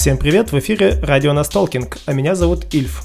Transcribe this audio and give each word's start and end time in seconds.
Всем 0.00 0.16
привет, 0.16 0.50
в 0.50 0.58
эфире 0.58 0.98
радио 1.02 1.34
Настолкинг, 1.34 1.98
а 2.06 2.14
меня 2.14 2.34
зовут 2.34 2.72
Ильф. 2.72 3.02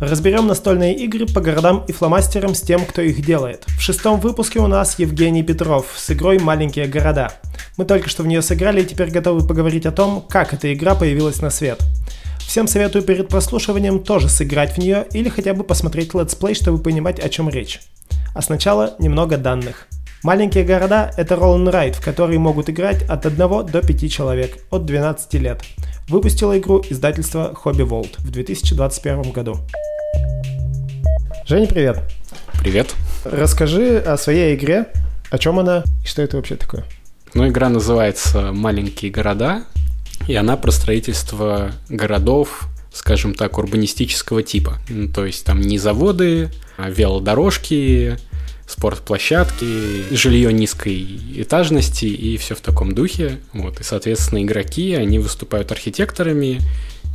Разберем 0.00 0.46
настольные 0.46 0.94
игры 0.94 1.26
по 1.26 1.40
городам 1.40 1.84
и 1.88 1.92
фломастерам 1.92 2.54
с 2.54 2.60
тем, 2.60 2.84
кто 2.84 3.02
их 3.02 3.20
делает. 3.26 3.64
В 3.66 3.80
шестом 3.80 4.20
выпуске 4.20 4.60
у 4.60 4.68
нас 4.68 4.96
Евгений 5.00 5.42
Петров 5.42 5.86
с 5.96 6.08
игрой 6.12 6.38
«Маленькие 6.38 6.86
города». 6.86 7.32
Мы 7.76 7.84
только 7.84 8.08
что 8.08 8.22
в 8.22 8.28
нее 8.28 8.42
сыграли 8.42 8.82
и 8.82 8.86
теперь 8.86 9.10
готовы 9.10 9.44
поговорить 9.44 9.86
о 9.86 9.90
том, 9.90 10.24
как 10.28 10.54
эта 10.54 10.72
игра 10.72 10.94
появилась 10.94 11.42
на 11.42 11.50
свет. 11.50 11.82
Всем 12.38 12.68
советую 12.68 13.02
перед 13.02 13.26
прослушиванием 13.26 13.98
тоже 13.98 14.28
сыграть 14.28 14.74
в 14.74 14.78
нее 14.78 15.04
или 15.10 15.28
хотя 15.28 15.52
бы 15.52 15.64
посмотреть 15.64 16.14
летсплей, 16.14 16.54
чтобы 16.54 16.78
понимать, 16.80 17.18
о 17.18 17.28
чем 17.28 17.48
речь. 17.48 17.80
А 18.36 18.40
сначала 18.40 18.94
немного 19.00 19.36
данных. 19.36 19.88
Маленькие 20.22 20.62
города– 20.62 21.10
это 21.16 21.34
write, 21.34 21.94
в 21.94 22.00
который 22.00 22.38
могут 22.38 22.70
играть 22.70 23.02
от 23.08 23.26
1 23.26 23.38
до 23.66 23.82
5 23.84 24.12
человек 24.12 24.58
от 24.70 24.84
12 24.84 25.34
лет. 25.34 25.62
Выпустила 26.08 26.56
игру 26.56 26.84
издательство 26.88 27.52
Hobby 27.64 27.84
World 27.84 28.14
в 28.18 28.30
2021 28.30 29.32
году. 29.32 29.56
Женя, 31.46 31.66
привет. 31.66 32.00
Привет. 32.60 32.94
Расскажи 33.24 33.98
о 33.98 34.16
своей 34.16 34.54
игре, 34.54 34.86
о 35.30 35.38
чем 35.38 35.58
она 35.58 35.82
и 36.04 36.06
что 36.06 36.22
это 36.22 36.36
вообще 36.36 36.54
такое. 36.54 36.84
Ну, 37.34 37.48
игра 37.48 37.68
называется 37.68 38.52
«Маленькие 38.52 39.10
города», 39.10 39.64
и 40.28 40.36
она 40.36 40.56
про 40.56 40.70
строительство 40.70 41.72
городов, 41.88 42.68
скажем 42.92 43.34
так, 43.34 43.58
урбанистического 43.58 44.44
типа. 44.44 44.78
Ну, 44.88 45.08
то 45.08 45.26
есть 45.26 45.44
там 45.44 45.60
не 45.60 45.76
заводы, 45.76 46.52
а 46.76 46.88
велодорожки, 46.88 48.16
спортплощадки, 48.66 50.12
жилье 50.14 50.52
низкой 50.52 51.20
этажности 51.36 52.06
и 52.06 52.36
все 52.36 52.54
в 52.54 52.60
таком 52.60 52.94
духе. 52.94 53.38
Вот. 53.52 53.80
И, 53.80 53.84
соответственно, 53.84 54.42
игроки, 54.42 54.94
они 54.94 55.18
выступают 55.18 55.70
архитекторами, 55.72 56.60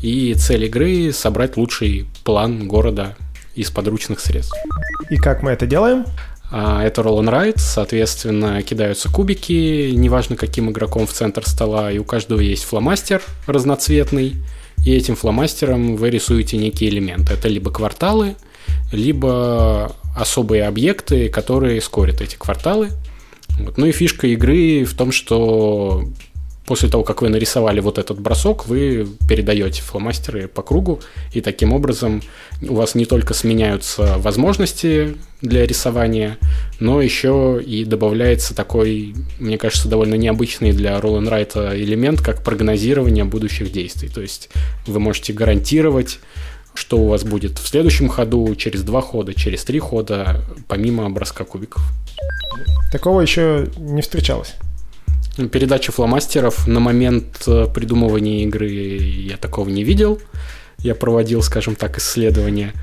и 0.01 0.33
цель 0.33 0.65
игры— 0.65 1.11
собрать 1.13 1.57
лучший 1.57 2.07
план 2.23 2.67
города 2.67 3.15
из 3.53 3.69
подручных 3.69 4.19
средств. 4.19 4.55
И 5.09 5.17
как 5.17 5.43
мы 5.43 5.51
это 5.51 5.67
делаем? 5.67 6.05
А, 6.51 6.83
это 6.83 7.01
roll 7.01 7.19
and 7.19 7.29
ride, 7.29 7.57
соответственно, 7.57 8.61
кидаются 8.61 9.09
кубики, 9.09 9.91
неважно 9.91 10.35
каким 10.35 10.69
игроком 10.69 11.07
в 11.07 11.13
центр 11.13 11.47
стола, 11.47 11.91
и 11.91 11.97
у 11.97 12.03
каждого 12.03 12.39
есть 12.39 12.63
фломастер 12.63 13.21
разноцветный, 13.45 14.35
и 14.85 14.93
этим 14.93 15.15
фломастером 15.15 15.95
вы 15.95 16.09
рисуете 16.09 16.57
некие 16.57 16.89
элементы. 16.89 17.33
Это 17.33 17.47
либо 17.47 17.71
кварталы, 17.71 18.35
либо 18.91 19.95
особые 20.15 20.65
объекты, 20.65 21.29
которые 21.29 21.81
скорят 21.81 22.21
эти 22.21 22.35
кварталы. 22.35 22.89
Вот. 23.59 23.77
Ну 23.77 23.85
и 23.85 23.91
фишка 23.91 24.27
игры 24.27 24.85
в 24.85 24.95
том, 24.95 25.11
что 25.11 26.05
после 26.65 26.87
того, 26.87 27.03
как 27.03 27.21
вы 27.21 27.29
нарисовали 27.29 27.79
вот 27.81 27.97
этот 27.97 28.19
бросок, 28.19 28.67
вы 28.67 29.07
передаете 29.27 29.81
фломастеры 29.81 30.47
по 30.47 30.61
кругу, 30.61 31.01
и 31.33 31.41
таким 31.41 31.73
образом 31.73 32.21
у 32.61 32.75
вас 32.75 32.95
не 32.95 33.05
только 33.05 33.33
сменяются 33.33 34.17
возможности 34.19 35.17
для 35.41 35.65
рисования, 35.65 36.37
но 36.79 37.01
еще 37.01 37.61
и 37.65 37.83
добавляется 37.83 38.55
такой, 38.55 39.15
мне 39.39 39.57
кажется, 39.57 39.89
довольно 39.89 40.15
необычный 40.15 40.71
для 40.71 40.91
Roll 40.97 41.21
and 41.21 41.29
Write 41.29 41.75
элемент, 41.75 42.21
как 42.21 42.43
прогнозирование 42.43 43.25
будущих 43.25 43.71
действий. 43.71 44.07
То 44.07 44.21
есть 44.21 44.49
вы 44.87 44.99
можете 44.99 45.33
гарантировать 45.33 46.19
что 46.73 46.99
у 46.99 47.07
вас 47.07 47.23
будет 47.23 47.59
в 47.59 47.67
следующем 47.67 48.09
ходу, 48.09 48.55
через 48.55 48.83
два 48.83 49.01
хода, 49.01 49.33
через 49.33 49.63
три 49.63 49.79
хода, 49.79 50.41
помимо 50.67 51.09
броска 51.09 51.43
кубиков. 51.43 51.83
Такого 52.91 53.21
еще 53.21 53.67
не 53.77 54.01
встречалось. 54.01 54.55
Передача 55.51 55.91
фломастеров 55.91 56.67
на 56.67 56.79
момент 56.79 57.43
э, 57.47 57.67
придумывания 57.73 58.43
игры 58.43 58.69
я 58.69 59.37
такого 59.37 59.69
не 59.69 59.83
видел. 59.83 60.19
Я 60.79 60.93
проводил, 60.93 61.41
скажем 61.41 61.75
так, 61.75 61.97
исследования. 61.99 62.73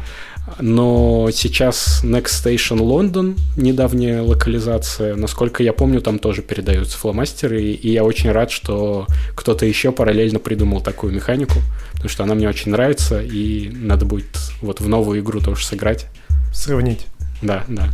Но 0.61 1.29
сейчас 1.33 2.03
Next 2.05 2.45
Station 2.45 2.79
London, 2.79 3.39
недавняя 3.57 4.23
локализация, 4.23 5.17
насколько 5.17 5.63
я 5.63 5.73
помню, 5.73 6.01
там 6.01 6.19
тоже 6.19 6.43
передаются 6.43 6.97
фломастеры, 6.99 7.63
и 7.63 7.91
я 7.91 8.05
очень 8.05 8.31
рад, 8.31 8.51
что 8.51 9.07
кто-то 9.35 9.67
еще 9.67 9.93
параллельно 9.93 10.39
придумал 10.39 10.81
такую 10.81 11.13
механику, 11.13 11.59
потому 11.93 12.09
что 12.09 12.25
она 12.25 12.35
мне 12.35 12.49
очень 12.49 12.73
нравится, 12.73 13.23
и 13.23 13.71
надо 13.75 14.05
будет 14.05 14.39
вот 14.61 14.81
в 14.81 14.89
новую 14.89 15.21
игру 15.21 15.41
тоже 15.41 15.65
сыграть. 15.65 16.07
Сравнить. 16.53 17.07
Да, 17.43 17.65
да. 17.69 17.91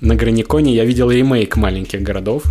На 0.00 0.14
Граниконе 0.16 0.74
я 0.74 0.84
видел 0.84 1.10
ремейк 1.10 1.56
маленьких 1.56 2.02
городов, 2.02 2.44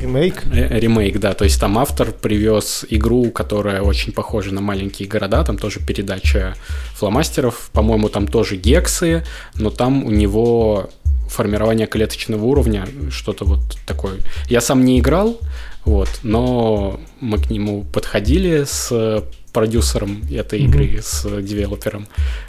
Ремейк? 0.00 0.44
Э, 0.52 0.78
ремейк, 0.78 1.18
да. 1.18 1.34
То 1.34 1.44
есть 1.44 1.60
там 1.60 1.78
автор 1.78 2.12
привез 2.12 2.86
игру, 2.88 3.30
которая 3.30 3.82
очень 3.82 4.12
похожа 4.12 4.54
на 4.54 4.60
маленькие 4.60 5.08
города. 5.08 5.44
Там 5.44 5.58
тоже 5.58 5.80
передача 5.80 6.54
фломастеров. 6.94 7.70
По-моему, 7.72 8.08
там 8.08 8.26
тоже 8.26 8.56
гексы, 8.56 9.24
но 9.54 9.70
там 9.70 10.04
у 10.04 10.10
него 10.10 10.90
формирование 11.28 11.86
клеточного 11.86 12.44
уровня, 12.44 12.86
что-то 13.10 13.44
вот 13.44 13.60
такое. 13.86 14.18
Я 14.48 14.60
сам 14.60 14.84
не 14.84 14.98
играл, 14.98 15.38
вот, 15.84 16.08
но 16.22 17.00
мы 17.20 17.38
к 17.38 17.50
нему 17.50 17.84
подходили 17.84 18.64
с 18.64 19.24
продюсером 19.52 20.22
этой 20.30 20.60
игры, 20.60 20.86
mm-hmm. 20.86 21.02
с 21.02 21.42
девелопером, 21.42 22.08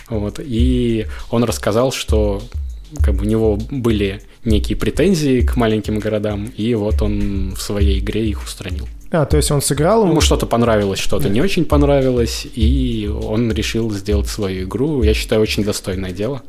вот, 0.09 0.39
и 0.39 1.07
он 1.29 1.43
рассказал, 1.43 1.91
что 1.91 2.41
как 3.03 3.15
бы 3.15 3.25
у 3.25 3.27
него 3.27 3.57
были 3.69 4.21
некие 4.43 4.77
претензии 4.77 5.41
к 5.41 5.55
маленьким 5.55 5.99
городам, 5.99 6.45
и 6.45 6.73
вот 6.75 7.01
он 7.01 7.53
в 7.55 7.61
своей 7.61 7.99
игре 7.99 8.27
их 8.27 8.43
устранил. 8.43 8.87
А, 9.11 9.25
то 9.25 9.35
есть 9.35 9.51
он 9.51 9.61
сыграл? 9.61 10.07
Ему 10.07 10.21
что-то 10.21 10.45
понравилось, 10.45 10.99
что-то 10.99 11.27
не 11.27 11.41
очень 11.41 11.65
понравилось, 11.65 12.47
и 12.55 13.09
он 13.09 13.51
решил 13.51 13.91
сделать 13.91 14.27
свою 14.27 14.65
игру. 14.65 15.03
Я 15.03 15.13
считаю, 15.13 15.41
очень 15.41 15.65
достойное 15.65 16.11
дело. 16.11 16.43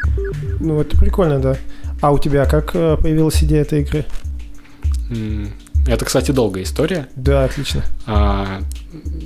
Ну, 0.61 0.81
это 0.81 0.97
прикольно, 0.97 1.41
да. 1.41 1.57
А 2.01 2.13
у 2.13 2.19
тебя 2.19 2.47
как 2.47 2.75
э, 2.75 2.97
появилась 3.01 3.43
идея 3.43 3.63
этой 3.63 3.83
игры? 3.83 4.05
Это, 5.89 6.05
кстати, 6.05 6.31
долгая 6.31 6.63
история. 6.63 7.09
Да, 7.17 7.45
отлично. 7.45 7.83
А, 8.07 8.63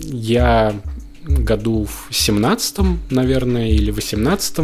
я 0.03 0.75
году 1.27 1.87
в 1.87 2.15
17 2.15 3.11
наверное, 3.11 3.69
или 3.69 3.91
18 3.91 4.59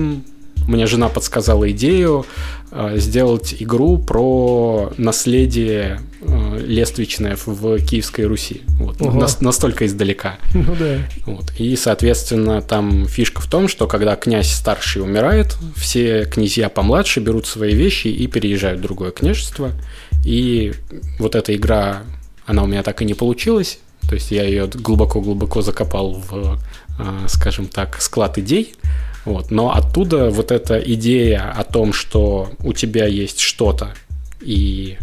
мне 0.67 0.87
жена 0.87 1.09
подсказала 1.09 1.71
идею 1.73 2.27
э, 2.71 2.95
сделать 2.97 3.55
игру 3.59 3.99
про 3.99 4.93
наследие 4.97 6.01
э, 6.21 6.61
Лествичнев 6.65 7.47
в 7.47 7.79
Киевской 7.81 8.23
Руси. 8.23 8.63
Вот, 8.79 9.01
Нас, 9.01 9.41
настолько 9.41 9.87
издалека. 9.87 10.39
Ну 10.55 10.77
да. 10.79 10.99
Вот. 11.27 11.53
И, 11.59 11.75
соответственно, 11.77 12.63
там 12.63 13.07
фишка 13.09 13.41
в 13.41 13.47
том, 13.47 13.69
что 13.69 13.87
когда 13.87 14.17
князь 14.17 14.53
старший 14.53 15.03
умирает, 15.03 15.57
все 15.77 16.25
князья 16.25 16.69
помладше 16.69 17.21
берут 17.21 17.47
свои 17.47 17.75
вещи 17.75 18.09
и 18.09 18.27
переезжают 18.27 18.79
в 18.79 18.83
другое 18.83 19.11
княжество. 19.11 19.73
И 20.25 20.73
вот 21.19 21.35
эта 21.35 21.55
игра, 21.55 22.03
она 22.47 22.63
у 22.63 22.67
меня 22.67 22.83
так 22.83 23.03
и 23.03 23.05
не 23.05 23.15
получилась. 23.15 23.79
То 24.09 24.15
есть 24.15 24.31
я 24.31 24.45
ее 24.45 24.67
глубоко-глубоко 24.67 25.63
закопал 25.63 26.15
в, 26.15 26.59
э, 26.99 27.27
скажем 27.29 27.67
так, 27.67 28.01
склад 28.01 28.39
идей. 28.39 28.75
Вот. 29.25 29.51
Но 29.51 29.73
оттуда 29.73 30.31
вот 30.31 30.51
эта 30.51 30.79
идея 30.79 31.53
о 31.57 31.65
том, 31.65 31.93
что 31.93 32.51
у 32.65 32.73
тебя 32.73 33.07
есть 33.07 33.41
что-то, 33.41 33.95
и 34.41 34.99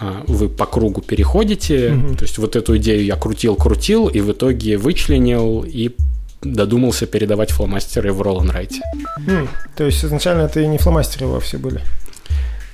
а, 0.00 0.24
вы 0.26 0.48
по 0.48 0.66
кругу 0.66 1.02
переходите, 1.02 1.92
угу. 1.92 2.16
то 2.16 2.24
есть 2.24 2.38
вот 2.38 2.56
эту 2.56 2.76
идею 2.78 3.04
я 3.04 3.16
крутил-крутил, 3.16 4.08
и 4.08 4.20
в 4.20 4.32
итоге 4.32 4.76
вычленил 4.76 5.64
и 5.66 5.94
додумался 6.42 7.06
передавать 7.06 7.50
фломастеры 7.50 8.12
в 8.12 8.20
and 8.22 8.70
Mm, 9.26 9.48
то 9.76 9.84
есть 9.84 10.04
изначально 10.04 10.42
это 10.42 10.60
и 10.60 10.66
не 10.66 10.76
фломастеры 10.76 11.26
вовсе 11.26 11.56
были? 11.56 11.80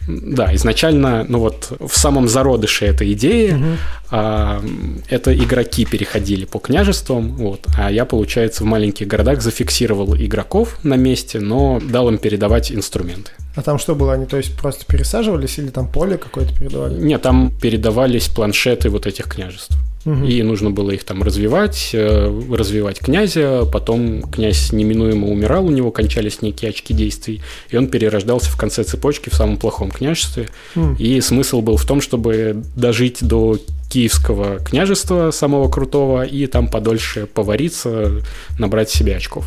Да, 0.06 0.54
изначально, 0.54 1.24
ну 1.28 1.38
вот 1.38 1.72
в 1.78 1.96
самом 1.96 2.28
зародыше 2.28 2.86
этой 2.86 3.12
идеи 3.12 3.52
угу. 3.52 3.64
а, 4.10 4.62
это 5.08 5.36
игроки 5.36 5.84
переходили 5.84 6.44
по 6.44 6.58
княжествам, 6.58 7.36
вот, 7.36 7.66
а 7.76 7.90
я, 7.90 8.04
получается, 8.04 8.64
в 8.64 8.66
маленьких 8.66 9.06
городах 9.06 9.42
зафиксировал 9.42 10.16
игроков 10.16 10.78
на 10.82 10.94
месте, 10.94 11.40
но 11.40 11.80
дал 11.80 12.08
им 12.08 12.18
передавать 12.18 12.72
инструменты. 12.72 13.32
А 13.56 13.62
там 13.62 13.78
что 13.78 13.94
было? 13.94 14.14
Они, 14.14 14.26
то 14.26 14.36
есть, 14.36 14.56
просто 14.56 14.84
пересаживались 14.86 15.58
или 15.58 15.68
там 15.68 15.88
поле 15.88 16.16
какое-то 16.16 16.54
передавали? 16.54 17.00
Нет, 17.00 17.22
там 17.22 17.52
передавались 17.60 18.28
планшеты 18.28 18.88
вот 18.90 19.06
этих 19.06 19.26
княжеств. 19.26 19.76
Угу. 20.04 20.24
И 20.24 20.42
нужно 20.42 20.70
было 20.70 20.92
их 20.92 21.04
там 21.04 21.22
развивать, 21.22 21.90
э, 21.92 22.42
развивать 22.50 23.00
князя. 23.00 23.64
Потом 23.70 24.22
князь 24.22 24.72
неминуемо 24.72 25.28
умирал, 25.28 25.66
у 25.66 25.70
него 25.70 25.90
кончались 25.90 26.40
некие 26.42 26.70
очки 26.70 26.94
действий, 26.94 27.42
и 27.68 27.76
он 27.76 27.88
перерождался 27.88 28.50
в 28.50 28.56
конце 28.56 28.82
цепочки 28.82 29.28
в 29.28 29.34
самом 29.34 29.58
плохом 29.58 29.90
княжестве. 29.90 30.48
Угу. 30.74 30.96
И 30.98 31.20
смысл 31.20 31.60
был 31.60 31.76
в 31.76 31.84
том, 31.84 32.00
чтобы 32.00 32.62
дожить 32.76 33.18
до 33.20 33.58
киевского 33.90 34.60
княжества 34.60 35.32
самого 35.32 35.68
крутого 35.68 36.22
и 36.22 36.46
там 36.46 36.68
подольше 36.68 37.26
повариться, 37.26 38.22
набрать 38.58 38.88
себе 38.88 39.16
очков. 39.16 39.46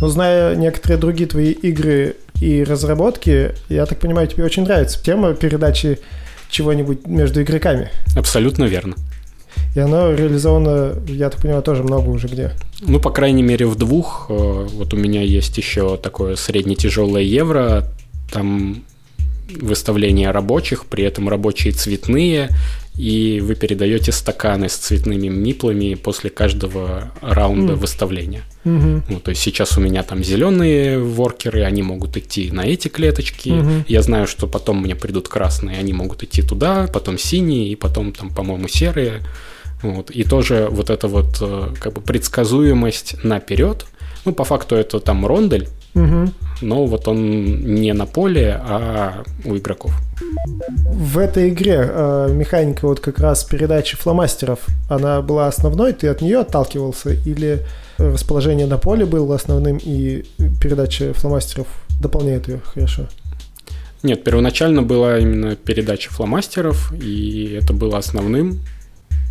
Ну, 0.00 0.08
зная 0.08 0.54
некоторые 0.54 0.98
другие 0.98 1.28
твои 1.28 1.50
игры 1.50 2.16
и 2.40 2.64
разработки, 2.64 3.52
я 3.68 3.86
так 3.86 3.98
понимаю, 3.98 4.28
тебе 4.28 4.44
очень 4.44 4.62
нравится 4.62 5.02
тема 5.02 5.34
передачи 5.34 5.98
чего-нибудь 6.48 7.06
между 7.06 7.42
игроками. 7.42 7.90
Абсолютно 8.16 8.64
верно. 8.64 8.94
И 9.74 9.80
оно 9.80 10.12
реализовано, 10.12 10.94
я 11.06 11.30
так 11.30 11.40
понимаю, 11.40 11.62
тоже 11.62 11.82
много 11.82 12.08
уже 12.08 12.28
где. 12.28 12.52
Ну, 12.80 13.00
по 13.00 13.10
крайней 13.10 13.42
мере, 13.42 13.66
в 13.66 13.76
двух. 13.76 14.26
Э, 14.28 14.66
вот 14.72 14.94
у 14.94 14.96
меня 14.96 15.22
есть 15.22 15.56
еще 15.58 15.96
такое 15.96 16.36
средне-тяжелое 16.36 17.22
евро. 17.22 17.86
Там 18.32 18.82
выставление 19.60 20.30
рабочих, 20.30 20.86
при 20.86 21.04
этом 21.04 21.28
рабочие 21.28 21.72
цветные, 21.72 22.50
и 22.96 23.40
вы 23.40 23.54
передаете 23.54 24.12
стаканы 24.12 24.68
с 24.68 24.74
цветными 24.74 25.28
миплами 25.28 25.94
после 25.94 26.28
каждого 26.28 27.12
раунда 27.20 27.72
mm. 27.72 27.76
выставления. 27.76 28.42
Mm-hmm. 28.64 29.02
Ну, 29.08 29.20
то 29.20 29.30
есть 29.30 29.40
сейчас 29.40 29.78
у 29.78 29.80
меня 29.80 30.02
там 30.02 30.22
зеленые 30.22 30.98
воркеры, 30.98 31.62
они 31.62 31.82
могут 31.82 32.16
идти 32.16 32.50
на 32.50 32.66
эти 32.66 32.88
клеточки. 32.88 33.48
Mm-hmm. 33.48 33.84
Я 33.88 34.02
знаю, 34.02 34.26
что 34.26 34.46
потом 34.46 34.82
мне 34.82 34.94
придут 34.94 35.28
красные, 35.28 35.78
они 35.78 35.92
могут 35.92 36.22
идти 36.22 36.42
туда, 36.42 36.88
потом 36.92 37.16
синие, 37.16 37.68
и 37.68 37.76
потом 37.76 38.12
там, 38.12 38.30
по-моему, 38.30 38.68
серые. 38.68 39.22
Вот. 39.82 40.10
И 40.10 40.24
тоже 40.24 40.68
вот 40.70 40.90
эта 40.90 41.08
вот 41.08 41.38
э, 41.40 41.68
как 41.80 41.94
бы 41.94 42.00
предсказуемость 42.02 43.24
наперед. 43.24 43.86
Ну, 44.26 44.32
по 44.32 44.44
факту 44.44 44.76
это 44.76 45.00
там 45.00 45.24
рондель, 45.24 45.68
угу. 45.94 46.30
но 46.62 46.86
вот 46.86 47.08
он 47.08 47.64
не 47.64 47.92
на 47.92 48.06
поле, 48.06 48.60
а 48.62 49.22
у 49.44 49.56
игроков. 49.56 49.92
В 50.84 51.18
этой 51.18 51.48
игре 51.48 51.78
э, 51.80 52.28
механика 52.32 52.86
вот 52.86 53.00
как 53.00 53.18
раз 53.18 53.44
передачи 53.44 53.96
фломастеров, 53.96 54.60
она 54.88 55.22
была 55.22 55.48
основной, 55.48 55.92
ты 55.92 56.08
от 56.08 56.20
нее 56.20 56.40
отталкивался 56.40 57.12
или 57.12 57.60
расположение 57.98 58.66
на 58.66 58.78
поле 58.78 59.04
было 59.04 59.34
основным 59.34 59.78
и 59.82 60.24
передача 60.60 61.12
фломастеров 61.14 61.66
дополняет 62.00 62.48
ее 62.48 62.60
хорошо? 62.64 63.06
Нет, 64.02 64.24
первоначально 64.24 64.82
была 64.82 65.18
именно 65.18 65.56
передача 65.56 66.10
фломастеров, 66.10 66.92
и 66.92 67.58
это 67.60 67.74
было 67.74 67.98
основным. 67.98 68.60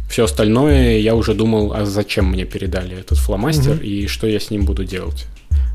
Все 0.09 0.25
остальное 0.25 0.99
я 0.99 1.15
уже 1.15 1.33
думал, 1.33 1.73
а 1.73 1.85
зачем 1.85 2.31
мне 2.31 2.45
передали 2.45 2.99
этот 2.99 3.17
фломастер 3.17 3.73
угу. 3.73 3.81
и 3.81 4.07
что 4.07 4.27
я 4.27 4.39
с 4.39 4.51
ним 4.51 4.65
буду 4.65 4.83
делать. 4.83 5.25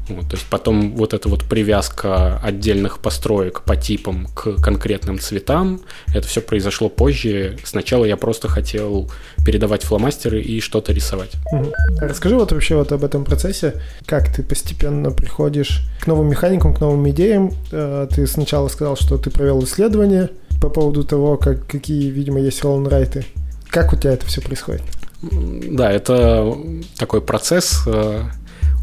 Вот, 0.09 0.29
то 0.29 0.37
есть 0.37 0.47
потом 0.51 0.95
вот 0.97 1.15
эта 1.15 1.29
вот 1.29 1.45
привязка 1.45 2.39
отдельных 2.43 2.99
построек 2.99 3.63
по 3.63 3.75
типам 3.75 4.27
к 4.35 4.63
конкретным 4.63 5.19
цветам, 5.19 5.81
это 6.09 6.27
все 6.29 6.41
произошло 6.41 6.89
позже. 6.89 7.57
Сначала 7.65 8.05
я 8.05 8.17
просто 8.17 8.49
хотел 8.49 9.11
передавать 9.47 9.83
фломастеры 9.83 10.43
и 10.43 10.61
что-то 10.61 10.93
рисовать. 10.93 11.33
Угу. 11.53 11.73
Расскажи 12.01 12.37
вот 12.37 12.53
вообще 12.53 12.77
вот 12.77 12.93
об 12.93 13.03
этом 13.03 13.25
процессе, 13.25 13.81
как 14.05 14.33
ты 14.33 14.43
постепенно 14.43 15.11
приходишь 15.11 15.81
к 16.01 16.07
новым 16.07 16.29
механикам, 16.29 16.75
к 16.75 16.81
новым 16.81 17.09
идеям. 17.11 17.53
Э, 17.73 18.07
ты 18.15 18.27
сначала 18.27 18.69
сказал, 18.69 18.97
что 18.97 19.17
ты 19.17 19.31
провел 19.31 19.65
исследование 19.65 20.29
по 20.61 20.69
поводу 20.69 21.05
того, 21.05 21.37
как, 21.37 21.67
какие, 21.67 22.11
видимо, 22.11 22.41
есть 22.41 22.63
роллнрайты. 22.63 23.25
Как 23.69 23.93
у 23.93 23.97
тебя 23.97 24.13
это 24.13 24.27
все 24.27 24.41
происходит? 24.41 24.83
Да, 25.31 25.91
это 25.91 26.57
такой 26.99 27.21
процесс, 27.21 27.83
э, 27.87 28.23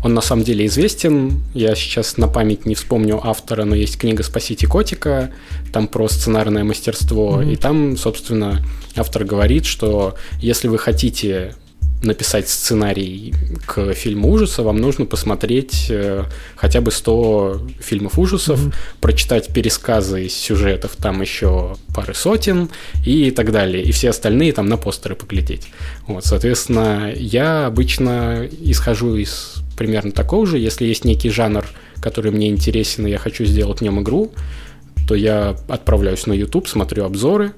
он 0.03 0.13
на 0.13 0.21
самом 0.21 0.43
деле 0.43 0.65
известен. 0.65 1.41
Я 1.53 1.75
сейчас 1.75 2.17
на 2.17 2.27
память 2.27 2.65
не 2.65 2.75
вспомню 2.75 3.19
автора, 3.23 3.65
но 3.65 3.75
есть 3.75 3.97
книга 3.97 4.23
«Спасите 4.23 4.67
котика», 4.67 5.31
там 5.71 5.87
про 5.87 6.07
сценарное 6.07 6.63
мастерство. 6.63 7.41
Mm-hmm. 7.41 7.53
И 7.53 7.55
там, 7.55 7.97
собственно, 7.97 8.65
автор 8.95 9.25
говорит, 9.25 9.65
что 9.65 10.15
если 10.39 10.67
вы 10.67 10.77
хотите 10.77 11.55
написать 12.01 12.49
сценарий 12.49 13.33
к 13.67 13.93
фильму 13.93 14.31
ужаса, 14.31 14.63
вам 14.63 14.77
нужно 14.77 15.05
посмотреть 15.05 15.85
э, 15.89 16.23
хотя 16.55 16.81
бы 16.81 16.91
100 16.91 17.61
фильмов 17.79 18.17
ужасов, 18.17 18.59
mm-hmm. 18.59 18.73
прочитать 19.01 19.53
пересказы 19.53 20.25
из 20.25 20.33
сюжетов, 20.33 20.95
там 20.95 21.21
еще 21.21 21.75
пары 21.93 22.15
сотен 22.15 22.69
и 23.05 23.29
так 23.29 23.51
далее. 23.51 23.83
И 23.83 23.91
все 23.91 24.09
остальные 24.09 24.53
там 24.53 24.67
на 24.67 24.77
постеры 24.77 25.15
поглядеть. 25.15 25.67
Вот, 26.07 26.25
соответственно, 26.25 27.13
я 27.15 27.67
обычно 27.67 28.47
исхожу 28.61 29.15
из 29.15 29.61
примерно 29.81 30.11
такого 30.11 30.45
же. 30.45 30.59
Если 30.59 30.85
есть 30.85 31.05
некий 31.05 31.31
жанр, 31.31 31.65
который 32.01 32.31
мне 32.31 32.49
интересен, 32.49 33.07
и 33.07 33.09
я 33.09 33.17
хочу 33.17 33.45
сделать 33.45 33.79
в 33.79 33.81
нем 33.81 33.99
игру, 34.03 34.31
то 35.07 35.15
я 35.15 35.57
отправляюсь 35.67 36.27
на 36.27 36.33
YouTube, 36.33 36.67
смотрю 36.67 37.03
обзоры, 37.03 37.53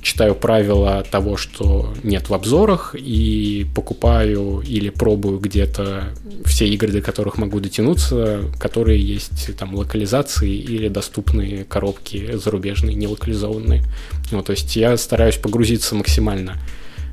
читаю 0.00 0.34
правила 0.34 1.04
того, 1.10 1.36
что 1.36 1.92
нет 2.02 2.30
в 2.30 2.34
обзорах, 2.34 2.94
и 2.98 3.66
покупаю 3.74 4.62
или 4.66 4.88
пробую 4.88 5.38
где-то 5.38 6.04
все 6.46 6.66
игры, 6.68 6.90
до 6.90 7.02
которых 7.02 7.36
могу 7.36 7.60
дотянуться, 7.60 8.44
которые 8.58 8.98
есть 8.98 9.54
там 9.58 9.74
локализации 9.74 10.54
или 10.54 10.88
доступные 10.88 11.64
коробки 11.64 12.34
зарубежные, 12.36 12.96
нелокализованные. 12.96 13.82
Вот, 14.30 14.46
то 14.46 14.52
есть 14.52 14.74
я 14.74 14.96
стараюсь 14.96 15.36
погрузиться 15.36 15.94
максимально 15.94 16.56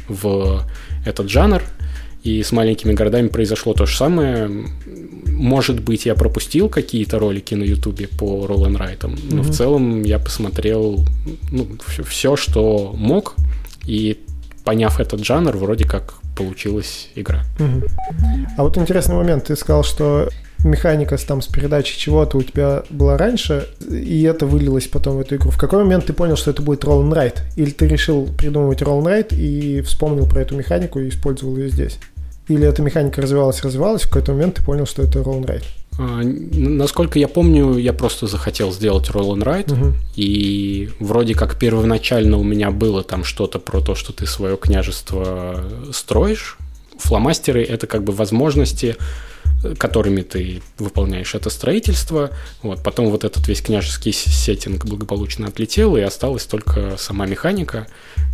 в 0.07 0.63
этот 1.05 1.29
жанр, 1.29 1.61
и 2.23 2.41
с 2.41 2.51
маленькими 2.51 2.93
городами 2.93 3.27
произошло 3.27 3.73
то 3.73 3.85
же 3.85 3.97
самое. 3.97 4.49
Может 5.27 5.81
быть, 5.81 6.05
я 6.05 6.15
пропустил 6.15 6.69
какие-то 6.69 7.19
ролики 7.19 7.53
на 7.53 7.63
Ютубе 7.63 8.07
по 8.07 8.45
Roll 8.45 8.65
and 8.67 8.77
Ride, 8.77 9.19
но 9.31 9.41
mm-hmm. 9.41 9.41
в 9.41 9.53
целом 9.53 10.03
я 10.03 10.19
посмотрел 10.19 11.05
ну, 11.51 11.67
все, 11.85 12.03
все, 12.03 12.35
что 12.35 12.93
мог, 12.95 13.35
и 13.85 14.19
поняв 14.63 14.99
этот 14.99 15.25
жанр, 15.25 15.55
вроде 15.57 15.85
как 15.85 16.15
получилась 16.35 17.09
игра. 17.15 17.43
Угу. 17.59 17.87
А 18.57 18.63
вот 18.63 18.77
интересный 18.77 19.15
момент. 19.15 19.45
Ты 19.45 19.55
сказал, 19.55 19.83
что 19.83 20.29
механика 20.63 21.17
там 21.17 21.41
с 21.41 21.47
передачей 21.47 21.99
чего-то 21.99 22.37
у 22.37 22.43
тебя 22.43 22.83
была 22.89 23.17
раньше, 23.17 23.67
и 23.89 24.23
это 24.23 24.45
вылилось 24.45 24.87
потом 24.87 25.17
в 25.17 25.19
эту 25.19 25.35
игру. 25.35 25.51
В 25.51 25.57
какой 25.57 25.83
момент 25.83 26.05
ты 26.05 26.13
понял, 26.13 26.37
что 26.37 26.51
это 26.51 26.61
будет 26.61 26.83
Roll 26.83 27.03
and 27.03 27.13
Ride? 27.13 27.39
Или 27.55 27.71
ты 27.71 27.87
решил 27.87 28.27
придумывать 28.37 28.81
Roll 28.81 29.03
and 29.03 29.05
Ride 29.05 29.35
и 29.37 29.81
вспомнил 29.81 30.25
про 30.27 30.41
эту 30.41 30.55
механику 30.55 30.99
и 30.99 31.09
использовал 31.09 31.57
ее 31.57 31.69
здесь? 31.69 31.99
Или 32.47 32.67
эта 32.67 32.81
механика 32.81 33.21
развивалась, 33.21 33.63
развивалась, 33.63 34.03
в 34.03 34.07
какой-то 34.07 34.33
момент 34.33 34.55
ты 34.55 34.63
понял, 34.63 34.85
что 34.85 35.01
это 35.03 35.19
roll 35.19 35.41
and 35.41 35.45
ride? 35.45 35.63
А, 35.97 36.21
насколько 36.23 37.19
я 37.19 37.27
помню, 37.27 37.77
я 37.77 37.93
просто 37.93 38.27
захотел 38.27 38.71
сделать 38.71 39.09
roll 39.09 39.35
and 39.35 39.43
ride, 39.43 39.71
угу. 39.71 39.93
и 40.15 40.89
вроде 40.99 41.35
как 41.35 41.57
первоначально 41.57 42.37
у 42.37 42.43
меня 42.43 42.71
было 42.71 43.03
там 43.03 43.23
что-то 43.23 43.59
про 43.59 43.79
то, 43.79 43.95
что 43.95 44.11
ты 44.11 44.25
свое 44.25 44.57
княжество 44.57 45.63
строишь. 45.93 46.57
Фломастеры— 46.97 47.63
это 47.63 47.87
как 47.87 48.03
бы 48.03 48.13
возможности, 48.13 48.97
которыми 49.77 50.21
ты 50.21 50.61
выполняешь 50.77 51.35
это 51.35 51.49
строительство. 51.49 52.31
Вот. 52.61 52.83
Потом 52.83 53.09
вот 53.09 53.23
этот 53.23 53.47
весь 53.47 53.61
княжеский 53.61 54.13
сеттинг 54.13 54.85
благополучно 54.85 55.47
отлетел, 55.47 55.95
и 55.95 56.01
осталась 56.01 56.45
только 56.45 56.95
сама 56.97 57.25
механика. 57.25 57.87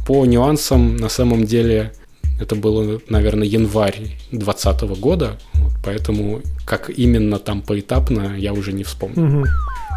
По 0.08 0.26
нюансам, 0.26 0.98
на 0.98 1.10
самом 1.10 1.46
деле, 1.46 1.94
это 2.40 2.56
было, 2.56 3.00
наверное, 3.10 3.48
январь 3.48 4.00
2020 4.32 4.82
года, 5.00 5.38
вот, 5.54 5.74
поэтому 5.84 6.42
как 6.66 6.90
именно 6.90 7.40
там 7.40 7.62
поэтапно, 7.62 8.36
я 8.38 8.54
уже 8.54 8.74
не 8.74 8.84
вспомню. 8.84 9.42
Угу. 9.42 9.46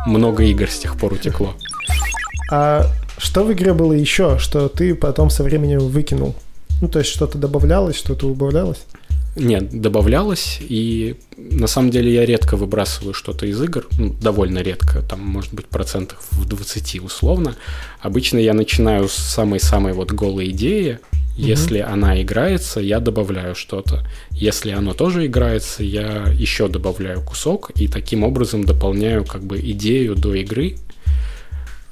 Много 0.07 0.43
игр 0.45 0.69
с 0.69 0.79
тех 0.79 0.99
пор 0.99 1.13
утекло. 1.13 1.55
А 2.51 2.87
что 3.19 3.45
в 3.45 3.53
игре 3.53 3.73
было 3.73 3.93
еще, 3.93 4.39
что 4.39 4.69
ты 4.69 4.95
потом 4.95 5.31
со 5.31 5.43
временем 5.43 5.79
выкинул? 5.79 6.35
Ну, 6.81 6.89
то 6.89 6.99
есть 6.99 7.11
что-то 7.11 7.39
добавлялось, 7.39 7.97
что-то 7.97 8.27
убавлялось? 8.27 8.85
Нет, 9.35 9.81
добавлялось, 9.81 10.59
и 10.61 11.17
на 11.39 11.67
самом 11.67 11.91
деле 11.91 12.13
я 12.13 12.27
редко 12.27 12.57
выбрасываю 12.57 13.15
что-то 13.15 13.47
из 13.47 13.63
игр, 13.63 13.87
ну, 13.99 14.15
довольно 14.21 14.59
редко, 14.59 15.01
там 15.03 15.21
может 15.21 15.55
быть 15.55 15.67
процентов 15.67 16.19
в 16.33 16.47
20 16.47 17.01
условно. 17.03 17.57
Обычно 18.01 18.37
я 18.39 18.53
начинаю 18.53 19.09
с 19.09 19.15
самой-самой 19.15 19.95
вот 19.95 20.13
голой 20.13 20.51
идеи, 20.51 20.99
если 21.37 21.81
угу. 21.81 21.91
она 21.91 22.21
играется, 22.21 22.81
я 22.81 23.01
добавляю 23.01 23.55
что-то. 23.55 24.07
Если 24.31 24.71
оно 24.71 24.93
тоже 24.93 25.27
играется, 25.27 25.83
я 25.83 26.27
еще 26.33 26.69
добавляю 26.69 27.23
кусок 27.23 27.71
и 27.75 27.89
таким 27.89 28.25
образом 28.25 28.65
дополняю 28.65 29.25
как 29.25 29.43
бы 29.43 29.59
идею 29.59 30.15
до 30.15 30.35
игры. 30.35 30.77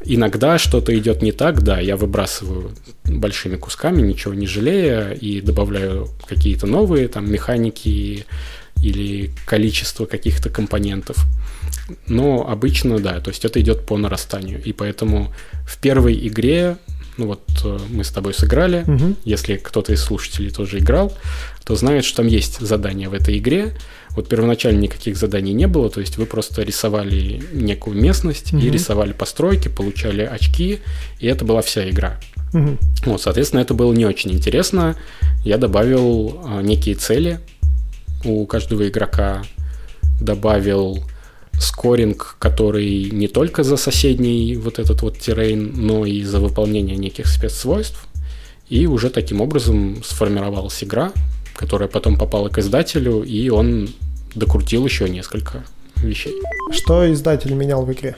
Иногда 0.05 0.59
что-то 0.59 0.97
идет 0.99 1.21
не 1.21 1.33
так, 1.33 1.63
да, 1.63 1.79
я 1.79 1.97
выбрасываю 1.97 2.71
большими 3.05 3.57
кусками, 3.57 4.01
ничего 4.01 4.33
не 4.33 4.47
жалея, 4.47 5.11
и 5.11 5.41
добавляю 5.43 6.09
какие-то 6.27 6.67
новые 6.67 7.09
там 7.09 7.31
механики 7.31 8.25
или 8.83 9.31
количество 9.45 10.07
каких-то 10.07 10.49
компонентов. 10.49 11.19
Но 12.07 12.49
обычно, 12.49 12.99
да, 12.99 13.21
то 13.21 13.31
есть 13.31 13.45
это 13.45 13.61
идет 13.61 13.85
по 13.85 13.99
нарастанию. 13.99 14.63
И 14.63 14.73
поэтому 14.73 15.35
в 15.67 15.79
первой 15.79 16.27
игре 16.27 16.79
ну 17.21 17.27
вот 17.27 17.43
э, 17.65 17.79
мы 17.91 18.03
с 18.03 18.11
тобой 18.11 18.33
сыграли, 18.33 18.83
угу. 18.87 19.15
если 19.25 19.57
кто-то 19.57 19.93
из 19.93 20.01
слушателей 20.01 20.51
тоже 20.51 20.79
играл, 20.79 21.13
то 21.65 21.77
знает, 21.77 22.05
что 22.05 22.19
там 22.19 22.27
есть 22.27 22.61
задания 22.61 23.11
в 23.11 23.15
этой 23.15 23.37
игре. 23.37 23.77
Вот 24.17 24.29
первоначально 24.29 24.81
никаких 24.81 25.17
заданий 25.17 25.53
не 25.53 25.67
было, 25.67 25.91
то 25.91 26.01
есть 26.01 26.17
вы 26.17 26.25
просто 26.25 26.63
рисовали 26.63 27.43
некую 27.53 28.01
местность 28.01 28.55
угу. 28.55 28.63
и 28.63 28.71
рисовали 28.71 29.13
постройки, 29.13 29.69
получали 29.69 30.23
очки, 30.23 30.81
и 31.21 31.27
это 31.27 31.45
была 31.45 31.61
вся 31.61 31.89
игра. 31.91 32.19
Угу. 32.55 32.79
Вот, 33.05 33.23
соответственно, 33.23 33.61
это 33.61 33.75
было 33.75 33.93
не 33.93 34.07
очень 34.07 34.33
интересно. 34.33 34.97
Я 35.45 35.59
добавил 35.59 36.41
а, 36.45 36.63
некие 36.63 36.95
цели 36.95 37.39
у 38.25 38.47
каждого 38.47 38.89
игрока, 38.89 39.43
добавил 40.21 41.05
скоринг, 41.61 42.37
который 42.39 43.11
не 43.11 43.29
только 43.29 43.63
за 43.63 43.77
соседний 43.77 44.57
вот 44.57 44.79
этот 44.79 45.03
вот 45.03 45.19
террейн, 45.19 45.73
но 45.75 46.07
и 46.07 46.23
за 46.23 46.41
выполнение 46.41 46.97
неких 46.97 47.27
спецсвойств. 47.27 48.07
И 48.69 48.87
уже 48.87 49.11
таким 49.11 49.41
образом 49.41 50.03
сформировалась 50.05 50.83
игра, 50.83 51.13
которая 51.55 51.89
потом 51.89 52.17
попала 52.17 52.49
к 52.49 52.59
издателю, 52.59 53.23
и 53.23 53.49
он 53.51 53.91
докрутил 54.35 54.85
еще 54.87 55.09
несколько 55.09 55.65
вещей. 55.97 56.35
Что 56.73 57.13
издатель 57.13 57.53
менял 57.53 57.85
в 57.85 57.93
игре? 57.93 58.17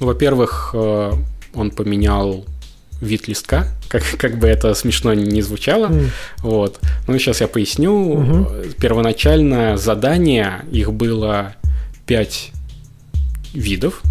Во-первых, 0.00 0.70
э, 0.74 1.12
он 1.54 1.70
поменял 1.70 2.44
вид 3.00 3.28
листка, 3.28 3.68
как, 3.88 4.02
как 4.18 4.38
бы 4.38 4.48
это 4.48 4.74
смешно 4.74 5.14
не 5.14 5.42
звучало. 5.42 5.88
Mm. 5.88 6.08
Вот. 6.38 6.80
Ну, 7.06 7.18
сейчас 7.18 7.40
я 7.40 7.48
поясню. 7.48 7.92
Mm-hmm. 7.92 8.80
Первоначально 8.80 9.76
задание, 9.76 10.64
их 10.72 10.92
было 10.92 11.54
5 12.06 12.52
видов. 13.54 14.02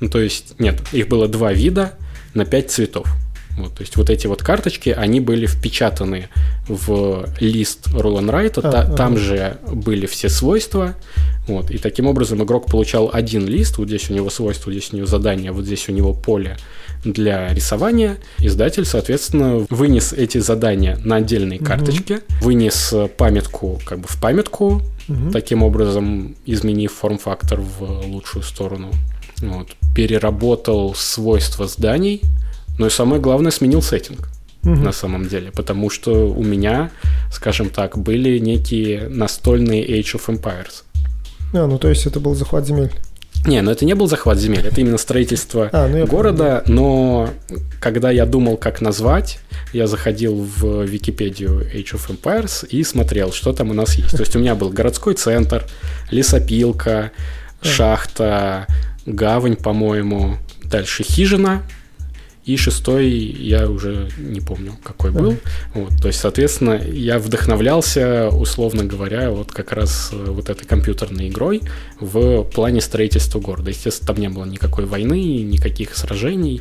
Ну, 0.00 0.08
то 0.08 0.20
есть, 0.20 0.58
нет, 0.58 0.80
их 0.92 1.08
было 1.08 1.28
два 1.28 1.52
вида 1.52 1.94
на 2.34 2.44
5 2.44 2.70
цветов. 2.70 3.08
Вот, 3.56 3.74
то 3.74 3.82
есть 3.82 3.96
вот 3.96 4.10
эти 4.10 4.26
вот 4.26 4.42
карточки, 4.42 4.90
они 4.90 5.20
были 5.20 5.46
впечатаны 5.46 6.28
в 6.66 7.28
лист 7.38 7.86
Roll 7.88 8.18
and 8.18 8.30
Write, 8.30 8.58
а, 8.58 8.62
та, 8.62 8.80
ага. 8.80 8.96
там 8.96 9.16
же 9.16 9.58
были 9.70 10.06
все 10.06 10.28
свойства, 10.28 10.94
вот, 11.46 11.70
и 11.70 11.78
таким 11.78 12.06
образом 12.06 12.42
игрок 12.42 12.66
получал 12.66 13.10
один 13.12 13.46
лист, 13.46 13.78
вот 13.78 13.86
здесь 13.86 14.10
у 14.10 14.14
него 14.14 14.28
свойства, 14.28 14.72
здесь 14.72 14.92
у 14.92 14.96
него 14.96 15.06
задание, 15.06 15.52
вот 15.52 15.66
здесь 15.66 15.88
у 15.88 15.92
него 15.92 16.12
поле 16.12 16.56
для 17.04 17.52
рисования. 17.54 18.16
Издатель, 18.38 18.84
соответственно, 18.84 19.66
вынес 19.70 20.12
эти 20.12 20.38
задания 20.38 20.98
на 21.04 21.16
отдельные 21.16 21.60
угу. 21.60 21.66
карточки, 21.66 22.20
вынес 22.40 22.92
памятку 23.16 23.80
как 23.84 24.00
бы 24.00 24.08
в 24.08 24.20
памятку, 24.20 24.82
угу. 25.08 25.30
таким 25.30 25.62
образом 25.62 26.36
изменив 26.46 26.92
форм-фактор 26.92 27.60
в 27.60 28.06
лучшую 28.06 28.42
сторону. 28.42 28.90
Вот. 29.38 29.76
Переработал 29.94 30.94
свойства 30.94 31.66
зданий, 31.66 32.22
но 32.78 32.86
и 32.86 32.90
самое 32.90 33.20
главное, 33.20 33.50
сменил 33.50 33.82
сеттинг 33.82 34.28
угу. 34.62 34.74
на 34.74 34.92
самом 34.92 35.28
деле, 35.28 35.50
потому 35.52 35.90
что 35.90 36.30
у 36.30 36.42
меня, 36.42 36.90
скажем 37.32 37.70
так, 37.70 37.98
были 37.98 38.38
некие 38.38 39.08
настольные 39.08 39.86
Age 39.86 40.16
of 40.16 40.26
Empires. 40.28 40.82
А, 41.52 41.66
ну 41.66 41.78
то 41.78 41.88
есть 41.88 42.06
это 42.06 42.20
был 42.20 42.34
захват 42.34 42.66
земель. 42.66 42.92
Не, 43.46 43.60
ну 43.60 43.70
это 43.70 43.84
не 43.84 43.94
был 43.94 44.06
захват 44.06 44.38
земель, 44.38 44.66
это 44.66 44.80
именно 44.80 44.96
строительство 44.96 45.68
а, 45.72 45.86
ну 45.86 46.06
города, 46.06 46.62
понял. 46.64 46.80
но 46.80 47.30
когда 47.78 48.10
я 48.10 48.24
думал, 48.24 48.56
как 48.56 48.80
назвать, 48.80 49.38
я 49.74 49.86
заходил 49.86 50.36
в 50.36 50.84
Википедию 50.84 51.60
Age 51.74 51.94
of 51.94 52.08
Empires 52.08 52.66
и 52.66 52.82
смотрел, 52.84 53.32
что 53.32 53.52
там 53.52 53.70
у 53.70 53.74
нас 53.74 53.96
есть. 53.96 54.12
То 54.12 54.20
есть 54.20 54.34
у 54.34 54.38
меня 54.38 54.54
был 54.54 54.70
городской 54.70 55.14
центр, 55.14 55.64
лесопилка, 56.10 57.12
шахта, 57.60 58.66
гавань, 59.04 59.56
по-моему, 59.56 60.38
дальше 60.62 61.02
хижина, 61.02 61.62
и 62.44 62.56
шестой 62.56 63.08
я 63.08 63.70
уже 63.70 64.10
не 64.18 64.40
помню, 64.40 64.76
какой 64.82 65.10
был. 65.10 65.32
Uh-huh. 65.32 65.40
Вот, 65.74 65.92
то 66.00 66.08
есть, 66.08 66.20
соответственно, 66.20 66.74
я 66.74 67.18
вдохновлялся, 67.18 68.28
условно 68.28 68.84
говоря, 68.84 69.30
вот 69.30 69.50
как 69.52 69.72
раз 69.72 70.10
э, 70.12 70.24
вот 70.28 70.50
этой 70.50 70.66
компьютерной 70.66 71.28
игрой 71.28 71.62
в 72.00 72.42
плане 72.44 72.82
строительства 72.82 73.40
города. 73.40 73.70
Естественно, 73.70 74.08
там 74.08 74.16
не 74.18 74.28
было 74.28 74.44
никакой 74.44 74.84
войны, 74.84 75.42
никаких 75.42 75.96
сражений, 75.96 76.60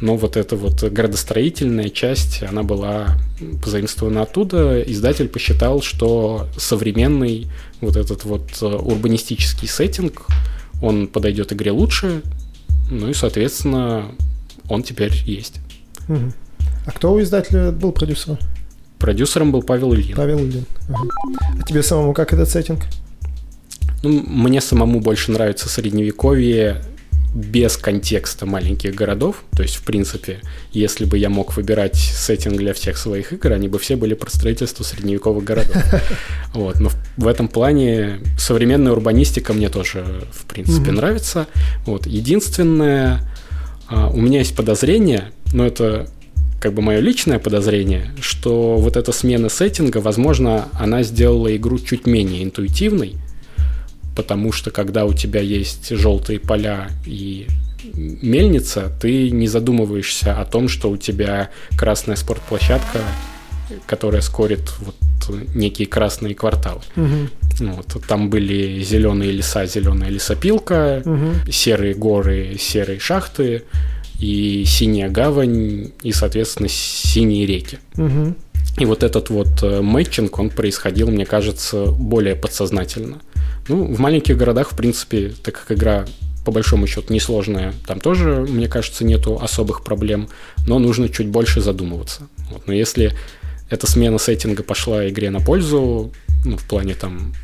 но 0.00 0.16
вот 0.16 0.36
эта 0.36 0.54
вот 0.54 0.84
градостроительная 0.84 1.88
часть, 1.88 2.44
она 2.44 2.62
была 2.62 3.18
позаимствована 3.62 4.22
оттуда. 4.22 4.80
Издатель 4.82 5.28
посчитал, 5.28 5.82
что 5.82 6.46
современный 6.56 7.48
вот 7.80 7.96
этот 7.96 8.24
вот 8.24 8.50
э, 8.62 8.66
урбанистический 8.66 9.66
сеттинг, 9.66 10.26
он 10.80 11.08
подойдет 11.08 11.52
игре 11.52 11.72
лучше, 11.72 12.22
ну 12.88 13.10
и, 13.10 13.14
соответственно, 13.14 14.12
он 14.68 14.82
теперь 14.82 15.12
есть. 15.24 15.60
Угу. 16.08 16.32
А 16.86 16.90
кто 16.90 17.12
у 17.12 17.20
издателя 17.20 17.70
был 17.70 17.92
продюсером? 17.92 18.38
Продюсером 18.98 19.52
был 19.52 19.62
Павел 19.62 19.94
Ильин. 19.94 20.16
Павел 20.16 20.38
Ильин. 20.38 20.64
Угу. 20.88 21.08
А 21.60 21.62
тебе 21.62 21.82
самому 21.82 22.14
как 22.14 22.32
этот 22.32 22.48
сеттинг? 22.48 22.82
Ну, 24.02 24.22
мне 24.26 24.60
самому 24.60 25.00
больше 25.00 25.32
нравится 25.32 25.68
средневековье 25.68 26.82
без 27.34 27.76
контекста 27.76 28.46
маленьких 28.46 28.94
городов. 28.94 29.44
То 29.54 29.62
есть, 29.62 29.76
в 29.76 29.82
принципе, 29.82 30.40
если 30.72 31.04
бы 31.04 31.18
я 31.18 31.28
мог 31.28 31.56
выбирать 31.56 31.96
сеттинг 31.96 32.56
для 32.56 32.72
всех 32.72 32.96
своих 32.96 33.32
игр, 33.32 33.52
они 33.52 33.68
бы 33.68 33.78
все 33.78 33.96
были 33.96 34.14
про 34.14 34.30
строительство 34.30 34.84
средневековых 34.84 35.44
городов. 35.44 35.76
Вот. 36.54 36.80
Но 36.80 36.90
в 37.18 37.26
этом 37.26 37.46
плане 37.46 38.20
современная 38.38 38.92
урбанистика 38.92 39.52
мне 39.52 39.68
тоже, 39.68 40.24
в 40.32 40.46
принципе, 40.46 40.90
нравится. 40.90 41.46
Вот. 41.84 42.06
Единственное, 42.06 43.20
у 43.90 44.20
меня 44.20 44.40
есть 44.40 44.54
подозрение, 44.54 45.32
но 45.52 45.66
это 45.66 46.08
как 46.60 46.74
бы 46.74 46.82
мое 46.82 47.00
личное 47.00 47.38
подозрение, 47.38 48.10
что 48.20 48.76
вот 48.76 48.96
эта 48.96 49.12
смена 49.12 49.48
сеттинга, 49.48 49.98
возможно, 49.98 50.68
она 50.78 51.02
сделала 51.02 51.54
игру 51.56 51.78
чуть 51.78 52.06
менее 52.06 52.42
интуитивной, 52.42 53.14
потому 54.16 54.52
что 54.52 54.70
когда 54.70 55.04
у 55.04 55.12
тебя 55.12 55.40
есть 55.40 55.90
желтые 55.90 56.40
поля 56.40 56.88
и 57.06 57.46
мельница, 57.94 58.92
ты 59.00 59.30
не 59.30 59.46
задумываешься 59.46 60.38
о 60.38 60.44
том, 60.44 60.68
что 60.68 60.90
у 60.90 60.96
тебя 60.96 61.50
красная 61.76 62.16
спортплощадка, 62.16 63.00
которая 63.86 64.22
скорит 64.22 64.72
вот 64.80 64.94
некие 65.54 65.86
красные 65.86 66.34
кварталы. 66.34 66.80
Угу. 66.96 67.72
Вот, 67.72 68.06
там 68.06 68.30
были 68.30 68.82
зеленые 68.82 69.32
леса, 69.32 69.66
зеленая 69.66 70.10
лесопилка, 70.10 71.02
угу. 71.04 71.50
серые 71.50 71.94
горы, 71.94 72.56
серые 72.58 72.98
шахты 72.98 73.64
и 74.18 74.64
синяя 74.66 75.10
гавань, 75.10 75.92
и, 76.02 76.12
соответственно, 76.12 76.68
синие 76.68 77.46
реки. 77.46 77.78
Угу. 77.96 78.34
И 78.78 78.84
вот 78.84 79.02
этот 79.02 79.30
вот 79.30 79.62
э, 79.62 79.80
мэтчинг, 79.80 80.38
он 80.38 80.50
происходил, 80.50 81.10
мне 81.10 81.26
кажется, 81.26 81.86
более 81.86 82.36
подсознательно. 82.36 83.18
Ну, 83.68 83.84
в 83.84 83.98
маленьких 83.98 84.36
городах, 84.36 84.70
в 84.72 84.76
принципе, 84.76 85.32
так 85.42 85.60
как 85.60 85.76
игра 85.76 86.06
по 86.44 86.52
большому 86.52 86.86
счету 86.86 87.12
несложная, 87.12 87.74
там 87.86 88.00
тоже, 88.00 88.46
мне 88.48 88.68
кажется, 88.68 89.04
нету 89.04 89.38
особых 89.40 89.84
проблем, 89.84 90.28
но 90.66 90.78
нужно 90.78 91.08
чуть 91.08 91.28
больше 91.28 91.60
задумываться. 91.60 92.28
Вот. 92.50 92.66
Но 92.66 92.72
если 92.72 93.12
эта 93.70 93.86
смена 93.86 94.18
сеттинга 94.18 94.62
пошла 94.62 95.08
игре 95.08 95.30
на 95.30 95.40
пользу, 95.40 96.12
ну, 96.44 96.56
в 96.56 96.64
плане 96.64 96.94
там 96.94 97.34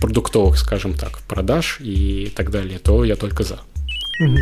продуктовых, 0.00 0.58
скажем 0.58 0.94
так, 0.94 1.20
продаж 1.20 1.78
и 1.80 2.32
так 2.34 2.50
далее, 2.50 2.78
то 2.78 3.04
я 3.04 3.16
только 3.16 3.42
за. 3.42 3.60
Угу. 4.20 4.38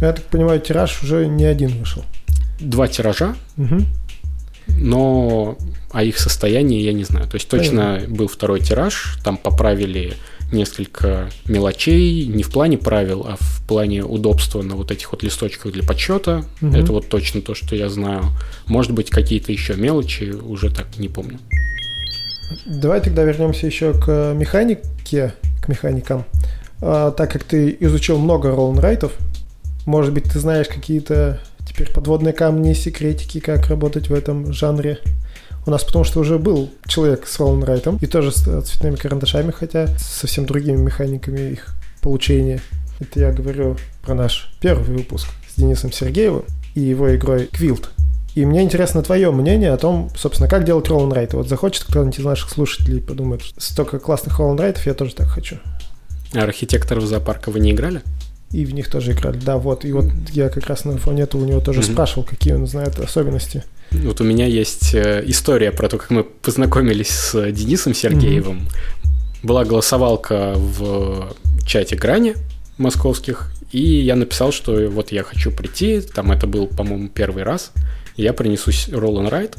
Я 0.00 0.12
так 0.12 0.24
понимаю, 0.24 0.60
тираж 0.60 1.02
уже 1.02 1.26
не 1.26 1.44
один 1.44 1.70
вышел. 1.78 2.04
Два 2.60 2.88
тиража, 2.88 3.36
угу. 3.56 3.82
но 4.68 5.58
о 5.90 6.02
их 6.02 6.18
состоянии 6.18 6.80
я 6.80 6.92
не 6.92 7.04
знаю. 7.04 7.26
То 7.28 7.36
есть 7.36 7.48
точно 7.48 7.94
Понятно. 7.94 8.14
был 8.14 8.28
второй 8.28 8.60
тираж, 8.60 9.18
там 9.24 9.36
поправили 9.36 10.14
несколько 10.52 11.28
мелочей, 11.46 12.26
не 12.26 12.42
в 12.42 12.50
плане 12.50 12.78
правил, 12.78 13.26
а 13.28 13.36
в 13.38 13.62
плане 13.66 14.04
удобства 14.04 14.62
на 14.62 14.76
вот 14.76 14.90
этих 14.90 15.12
вот 15.12 15.22
листочках 15.22 15.72
для 15.72 15.82
подсчета. 15.82 16.44
Угу. 16.62 16.76
Это 16.76 16.92
вот 16.92 17.08
точно 17.08 17.40
то, 17.40 17.54
что 17.54 17.74
я 17.74 17.88
знаю. 17.88 18.24
Может 18.66 18.92
быть, 18.92 19.10
какие-то 19.10 19.52
еще 19.52 19.74
мелочи, 19.74 20.30
уже 20.30 20.70
так 20.70 20.86
не 20.98 21.08
помню. 21.08 21.38
Давай 22.64 23.00
тогда 23.00 23.24
вернемся 23.24 23.66
еще 23.66 23.92
к 23.92 24.34
механике, 24.34 25.34
к 25.62 25.68
механикам. 25.68 26.24
А, 26.80 27.10
так 27.10 27.32
как 27.32 27.44
ты 27.44 27.76
изучил 27.80 28.18
много 28.18 28.50
роллнрайтов, 28.50 29.12
может 29.84 30.12
быть, 30.12 30.24
ты 30.24 30.38
знаешь 30.38 30.68
какие-то 30.68 31.40
теперь 31.66 31.90
подводные 31.92 32.32
камни, 32.32 32.72
секретики, 32.72 33.40
как 33.40 33.68
работать 33.68 34.08
в 34.08 34.14
этом 34.14 34.52
жанре? 34.52 34.98
У 35.66 35.70
нас 35.70 35.82
потому 35.82 36.04
что 36.04 36.20
уже 36.20 36.38
был 36.38 36.70
человек 36.86 37.26
с 37.26 37.40
роллнрайтом 37.40 37.98
и 38.00 38.06
тоже 38.06 38.30
с 38.30 38.42
цветными 38.62 38.94
карандашами, 38.94 39.50
хотя 39.50 39.88
совсем 39.98 40.46
другими 40.46 40.76
механиками 40.76 41.52
их 41.52 41.74
получения. 42.00 42.60
Это 43.00 43.18
я 43.18 43.32
говорю 43.32 43.76
про 44.02 44.14
наш 44.14 44.52
первый 44.60 44.96
выпуск 44.96 45.26
с 45.52 45.60
Денисом 45.60 45.90
Сергеевым 45.90 46.44
и 46.76 46.80
его 46.80 47.14
игрой 47.16 47.46
Квилт. 47.46 47.90
И 48.36 48.44
мне 48.44 48.62
интересно 48.62 49.02
твое 49.02 49.32
мнение 49.32 49.72
о 49.72 49.76
том, 49.76 50.10
собственно, 50.14 50.48
как 50.48 50.64
делать 50.64 50.88
роллнрайт. 50.88 51.34
Вот 51.34 51.48
захочет 51.48 51.84
кто-нибудь 51.84 52.20
из 52.20 52.24
наших 52.24 52.50
слушателей 52.50 53.00
подумать, 53.00 53.52
столько 53.56 53.98
классных 53.98 54.38
роллнрайтов, 54.38 54.86
я 54.86 54.94
тоже 54.94 55.16
так 55.16 55.26
хочу. 55.26 55.56
А 56.32 56.42
архитекторов 56.42 57.04
зоопарка 57.06 57.50
вы 57.50 57.58
не 57.58 57.72
играли? 57.72 58.02
И 58.52 58.64
в 58.64 58.72
них 58.72 58.88
тоже 58.88 59.12
играли, 59.12 59.38
да, 59.38 59.56
вот. 59.56 59.84
И 59.84 59.92
вот 59.92 60.06
я 60.30 60.48
как 60.48 60.66
раз 60.66 60.84
на 60.84 60.96
фоне 60.98 61.22
этого 61.22 61.42
у 61.42 61.44
него 61.44 61.60
тоже 61.60 61.80
mm-hmm. 61.80 61.92
спрашивал, 61.92 62.24
какие 62.24 62.52
он 62.52 62.66
знает 62.68 62.98
особенности. 63.00 63.64
Вот 63.90 64.20
у 64.20 64.24
меня 64.24 64.46
есть 64.46 64.94
э, 64.94 65.22
история 65.26 65.72
про 65.72 65.88
то, 65.88 65.98
как 65.98 66.10
мы 66.10 66.24
познакомились 66.24 67.08
с 67.08 67.52
Денисом 67.52 67.94
Сергеевым. 67.94 68.58
Mm-hmm. 68.58 69.46
Была 69.46 69.64
голосовалка 69.64 70.54
в 70.56 71.34
чате 71.66 71.96
Грани 71.96 72.34
московских, 72.78 73.52
и 73.72 73.80
я 73.80 74.16
написал, 74.16 74.52
что 74.52 74.88
вот 74.88 75.12
я 75.12 75.22
хочу 75.22 75.50
прийти, 75.50 76.00
там 76.00 76.32
это 76.32 76.46
был, 76.46 76.66
по-моему, 76.66 77.08
первый 77.08 77.42
раз, 77.42 77.72
я 78.16 78.32
принесу 78.32 78.70
Roll 78.70 79.22
and 79.22 79.30
Ride, 79.30 79.56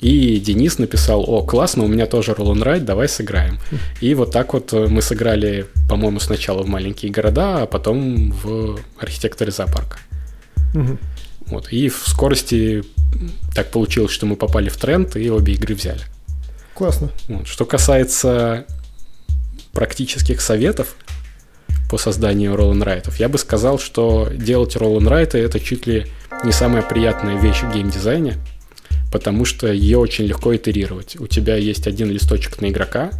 и 0.00 0.38
Денис 0.38 0.78
написал, 0.78 1.24
о, 1.26 1.42
классно, 1.42 1.84
у 1.84 1.88
меня 1.88 2.06
тоже 2.06 2.32
Roll 2.32 2.52
and 2.54 2.62
Ride, 2.62 2.80
давай 2.80 3.08
сыграем. 3.08 3.58
И 4.00 4.14
вот 4.14 4.32
так 4.32 4.52
вот 4.52 4.72
мы 4.72 5.00
сыграли, 5.02 5.66
по-моему, 5.88 6.20
сначала 6.20 6.62
в 6.62 6.66
маленькие 6.66 7.10
города, 7.10 7.62
а 7.62 7.66
потом 7.66 8.30
в 8.30 8.78
архитекторе 8.98 9.50
зоопарка. 9.50 9.98
Угу. 10.74 10.98
Вот. 11.46 11.72
И 11.72 11.88
в 11.88 12.02
скорости 12.06 12.82
так 13.54 13.70
получилось, 13.70 14.12
что 14.12 14.26
мы 14.26 14.36
попали 14.36 14.68
в 14.68 14.76
тренд 14.76 15.16
и 15.16 15.30
обе 15.30 15.54
игры 15.54 15.74
взяли. 15.74 16.00
Классно. 16.74 17.10
Вот. 17.28 17.46
Что 17.46 17.64
касается 17.64 18.66
практических 19.72 20.40
советов 20.40 20.94
по 21.90 21.98
созданию 21.98 22.54
roll 22.54 22.82
райтов, 22.82 23.20
я 23.20 23.28
бы 23.28 23.38
сказал, 23.38 23.78
что 23.78 24.28
делать 24.32 24.76
roll 24.76 25.06
райты 25.06 25.38
это 25.38 25.60
чуть 25.60 25.86
ли 25.86 26.06
не 26.42 26.52
самая 26.52 26.82
приятная 26.82 27.40
вещь 27.40 27.62
в 27.62 27.72
геймдизайне, 27.72 28.38
потому 29.12 29.44
что 29.44 29.72
ее 29.72 29.98
очень 29.98 30.24
легко 30.24 30.54
итерировать. 30.56 31.16
У 31.20 31.26
тебя 31.26 31.56
есть 31.56 31.86
один 31.86 32.10
листочек 32.10 32.60
на 32.60 32.70
игрока, 32.70 33.10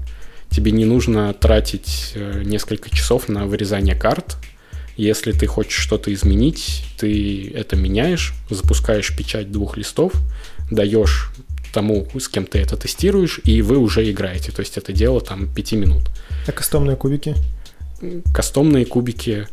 тебе 0.51 0.73
не 0.73 0.85
нужно 0.85 1.33
тратить 1.33 2.13
э, 2.15 2.43
несколько 2.45 2.91
часов 2.91 3.29
на 3.29 3.47
вырезание 3.47 3.95
карт. 3.95 4.37
Если 4.97 5.33
ты 5.33 5.47
хочешь 5.47 5.81
что-то 5.81 6.13
изменить, 6.13 6.85
ты 6.99 7.51
это 7.55 7.77
меняешь, 7.77 8.35
запускаешь 8.51 9.17
печать 9.17 9.51
двух 9.51 9.77
листов, 9.77 10.13
даешь 10.71 11.31
тому, 11.73 12.07
с 12.19 12.29
кем 12.29 12.47
ты 12.47 12.61
это 12.61 12.77
тестируешь, 12.77 13.41
и 13.45 13.61
вы 13.61 13.79
уже 13.79 14.09
играете. 14.09 14.53
То 14.53 14.61
есть 14.61 14.79
это 14.79 14.93
дело 14.93 15.21
там 15.21 15.53
5 15.53 15.73
минут. 15.73 16.03
А 16.47 16.53
кастомные 16.53 16.97
кубики? 16.97 17.35
Кастомные 18.33 18.87
кубики, 18.87 19.49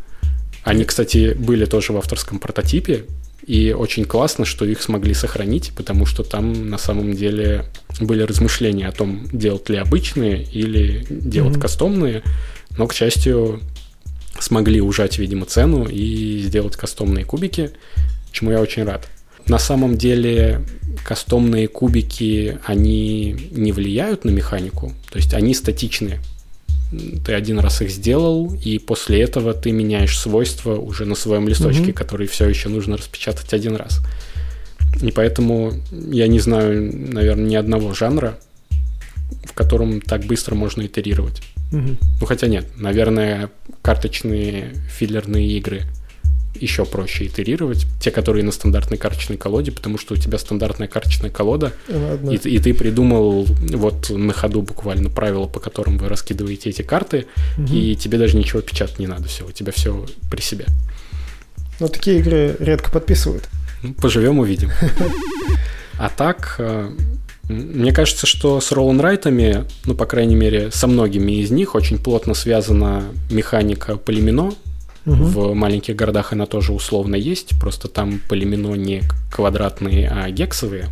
они, 0.64 0.84
кстати, 0.86 1.34
были 1.34 1.66
тоже 1.66 1.94
в 1.94 1.98
авторском 1.98 2.38
прототипе, 2.38 3.06
и 3.46 3.74
очень 3.74 4.06
классно, 4.06 4.46
что 4.46 4.66
их 4.66 4.82
смогли 4.84 5.16
сохранить, 5.16 5.72
потому 5.76 6.06
что 6.06 6.24
там 6.24 6.70
на 6.70 6.78
самом 6.78 7.14
деле 7.14 7.66
были 8.00 8.22
размышления 8.22 8.88
о 8.88 8.92
том, 8.92 9.28
делать 9.32 9.68
ли 9.70 9.78
обычные 9.78 10.44
или 10.44 11.06
делать 11.10 11.56
mm-hmm. 11.56 11.62
кастомные, 11.62 12.24
но, 12.78 12.86
к 12.86 12.94
счастью, 12.94 13.62
смогли 14.40 14.82
ужать, 14.82 15.18
видимо, 15.18 15.46
цену 15.46 15.86
и 15.86 16.42
сделать 16.44 16.76
кастомные 16.76 17.26
кубики, 17.26 17.72
чему 18.32 18.52
я 18.52 18.62
очень 18.62 18.84
рад. 18.84 19.08
На 19.48 19.60
самом 19.60 19.98
деле 19.98 20.62
кастомные 21.04 21.68
кубики, 21.68 22.60
они 22.66 23.50
не 23.52 23.72
влияют 23.72 24.26
на 24.26 24.30
механику, 24.30 24.94
то 25.10 25.18
есть 25.18 25.34
они 25.34 25.54
статичные. 25.54 26.20
Ты 27.26 27.34
один 27.34 27.60
раз 27.60 27.82
их 27.82 27.90
сделал, 27.90 28.54
и 28.54 28.78
после 28.78 29.22
этого 29.22 29.54
ты 29.54 29.72
меняешь 29.72 30.20
свойства 30.20 30.76
уже 30.76 31.06
на 31.06 31.16
своем 31.16 31.48
листочке, 31.48 31.86
mm-hmm. 31.86 31.94
который 31.94 32.28
все 32.28 32.48
еще 32.48 32.70
нужно 32.70 32.98
распечатать 32.98 33.54
один 33.54 33.76
раз. 33.76 34.02
И 35.02 35.12
поэтому 35.12 35.74
я 35.92 36.28
не 36.28 36.40
знаю, 36.40 36.92
наверное, 37.14 37.46
ни 37.46 37.56
одного 37.56 37.94
жанра, 37.94 38.38
в 39.46 39.54
котором 39.54 40.02
так 40.02 40.26
быстро 40.26 40.56
можно 40.56 40.86
итерировать. 40.86 41.42
Mm-hmm. 41.72 41.98
Ну 42.20 42.26
хотя 42.26 42.48
нет, 42.48 42.68
наверное, 42.78 43.50
карточные 43.82 44.74
филлерные 44.90 45.48
игры– 45.58 45.84
еще 46.56 46.86
проще 46.86 47.26
итерировать. 47.26 47.86
Те, 48.00 48.12
которые 48.12 48.44
на 48.44 48.52
стандартной 48.52 48.98
карточной 48.98 49.38
колоде, 49.38 49.72
потому 49.72 49.98
что 49.98 50.14
у 50.14 50.18
тебя 50.18 50.38
стандартная 50.38 50.88
карточная 50.88 51.30
колода, 51.30 51.74
и, 51.88 52.36
и 52.36 52.60
ты 52.60 52.74
придумал 52.74 53.46
вот 53.74 54.10
на 54.10 54.34
ходу 54.34 54.62
буквально 54.62 55.10
правила, 55.10 55.48
по 55.48 55.60
которым 55.60 55.98
вы 55.98 56.10
раскидываете 56.10 56.70
эти 56.70 56.82
карты, 56.82 57.28
угу. 57.58 57.74
и 57.74 57.96
тебе 57.96 58.18
даже 58.18 58.38
ничего 58.38 58.62
печатать 58.62 59.00
не 59.00 59.08
надо, 59.08 59.28
все, 59.28 59.46
у 59.46 59.52
тебя 59.52 59.72
все 59.72 60.06
при 60.30 60.42
себе. 60.42 60.66
Но 61.80 61.88
такие 61.88 62.20
игры 62.20 62.56
редко 62.60 62.92
подписывают. 62.92 63.50
Ну, 63.82 63.94
поживем, 63.94 64.40
увидим. 64.40 64.70
А 65.98 66.10
так, 66.10 66.56
э, 66.58 66.90
мне 67.50 67.92
кажется, 67.92 68.28
что 68.28 68.62
с 68.62 68.72
ролл-райтами, 68.72 69.66
ну, 69.86 69.96
по 69.96 70.06
крайней 70.06 70.36
мере, 70.36 70.72
со 70.72 70.88
многими 70.88 71.42
из 71.42 71.52
них 71.52 71.76
очень 71.76 71.98
плотно 71.98 72.34
связана 72.34 73.04
механика 73.30 73.98
полимино, 73.98 74.54
Угу. 75.06 75.16
В 75.16 75.54
маленьких 75.56 75.96
городах 75.96 76.32
она 76.32 76.46
тоже 76.46 76.74
условно 76.74 77.16
есть, 77.16 77.60
просто 77.60 77.88
там 77.88 78.22
полимино 78.30 78.76
не 78.76 79.02
квадратные, 79.32 80.10
а 80.10 80.30
гексовые. 80.30 80.90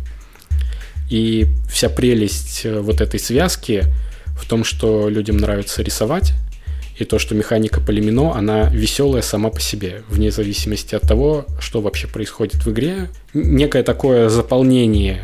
И 1.08 1.46
вся 1.70 1.88
прелесть 1.88 2.62
э, 2.64 2.80
вот 2.80 3.00
этой 3.00 3.20
связки 3.20 3.84
в 4.36 4.48
том, 4.48 4.64
что 4.64 5.08
людям 5.08 5.36
нравится 5.36 5.82
рисовать, 5.82 6.32
и 6.98 7.04
то, 7.04 7.18
что 7.18 7.34
механика 7.34 7.80
полимино, 7.80 8.34
она 8.34 8.68
веселая 8.68 9.22
сама 9.22 9.50
по 9.50 9.60
себе, 9.60 10.02
вне 10.08 10.30
зависимости 10.30 10.94
от 10.94 11.02
того, 11.02 11.46
что 11.60 11.80
вообще 11.80 12.06
происходит 12.06 12.66
в 12.66 12.70
игре. 12.70 13.08
Некое 13.32 13.82
такое 13.82 14.28
заполнение 14.28 15.22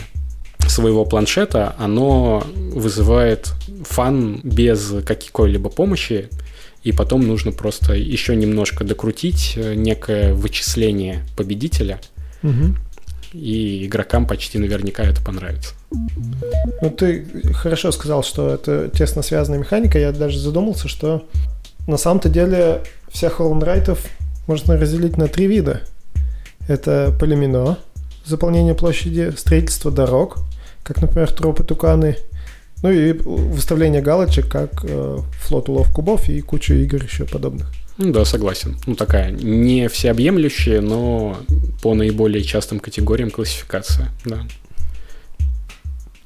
своего 0.71 1.05
планшета, 1.05 1.75
оно 1.79 2.45
вызывает 2.73 3.53
фан 3.83 4.41
без 4.43 4.95
какой-либо 5.05 5.69
помощи, 5.69 6.29
и 6.83 6.93
потом 6.93 7.27
нужно 7.27 7.53
просто 7.53 7.95
еще 7.95 8.37
немножко 8.37 8.85
докрутить 8.85 9.55
э, 9.57 9.75
некое 9.75 10.35
вычисление 10.35 11.25
победителя, 11.37 12.01
угу. 12.43 12.77
и 13.33 13.87
игрокам 13.87 14.27
почти 14.27 14.59
наверняка 14.59 15.03
это 15.03 15.21
понравится. 15.21 15.75
Ну, 15.91 16.91
ты 16.91 17.27
хорошо 17.55 17.91
сказал, 17.91 18.23
что 18.23 18.51
это 18.51 18.89
тесно 18.89 19.23
связанная 19.23 19.59
механика. 19.59 19.99
Я 19.99 20.13
даже 20.13 20.39
задумался, 20.39 20.89
что 20.89 21.27
на 21.89 21.97
самом-то 21.97 22.29
деле 22.29 22.83
всех 23.09 23.35
холландрайтов 23.35 23.99
можно 24.47 24.77
разделить 24.77 25.17
на 25.17 25.27
три 25.29 25.47
вида. 25.47 25.83
Это 26.69 27.15
полимино, 27.19 27.79
заполнение 28.25 28.75
площади, 28.75 29.33
строительство 29.37 29.91
дорог, 29.91 30.39
как, 30.87 31.03
например, 31.03 31.31
тропы 31.31 31.65
туканы– 31.65 32.17
ну 32.83 32.91
и 32.91 33.13
выставление 33.13 34.03
галочек, 34.03 34.49
как 34.49 34.85
э, 34.85 35.19
флот 35.41 35.69
улов 35.69 35.93
кубов 35.93 36.29
и 36.29 36.41
куча 36.41 36.75
игр 36.75 37.03
еще 37.03 37.25
подобных. 37.25 37.73
Ну 37.97 38.13
да, 38.13 38.25
согласен. 38.25 38.77
Ну 38.87 38.95
такая 38.95 39.31
не 39.31 39.89
всеобъемлющая, 39.89 40.83
но 40.83 41.39
по 41.83 41.95
наиболее 41.95 42.45
частым 42.45 42.79
категориям 42.79 43.31
классификация, 43.31 44.11
да. 44.25 44.43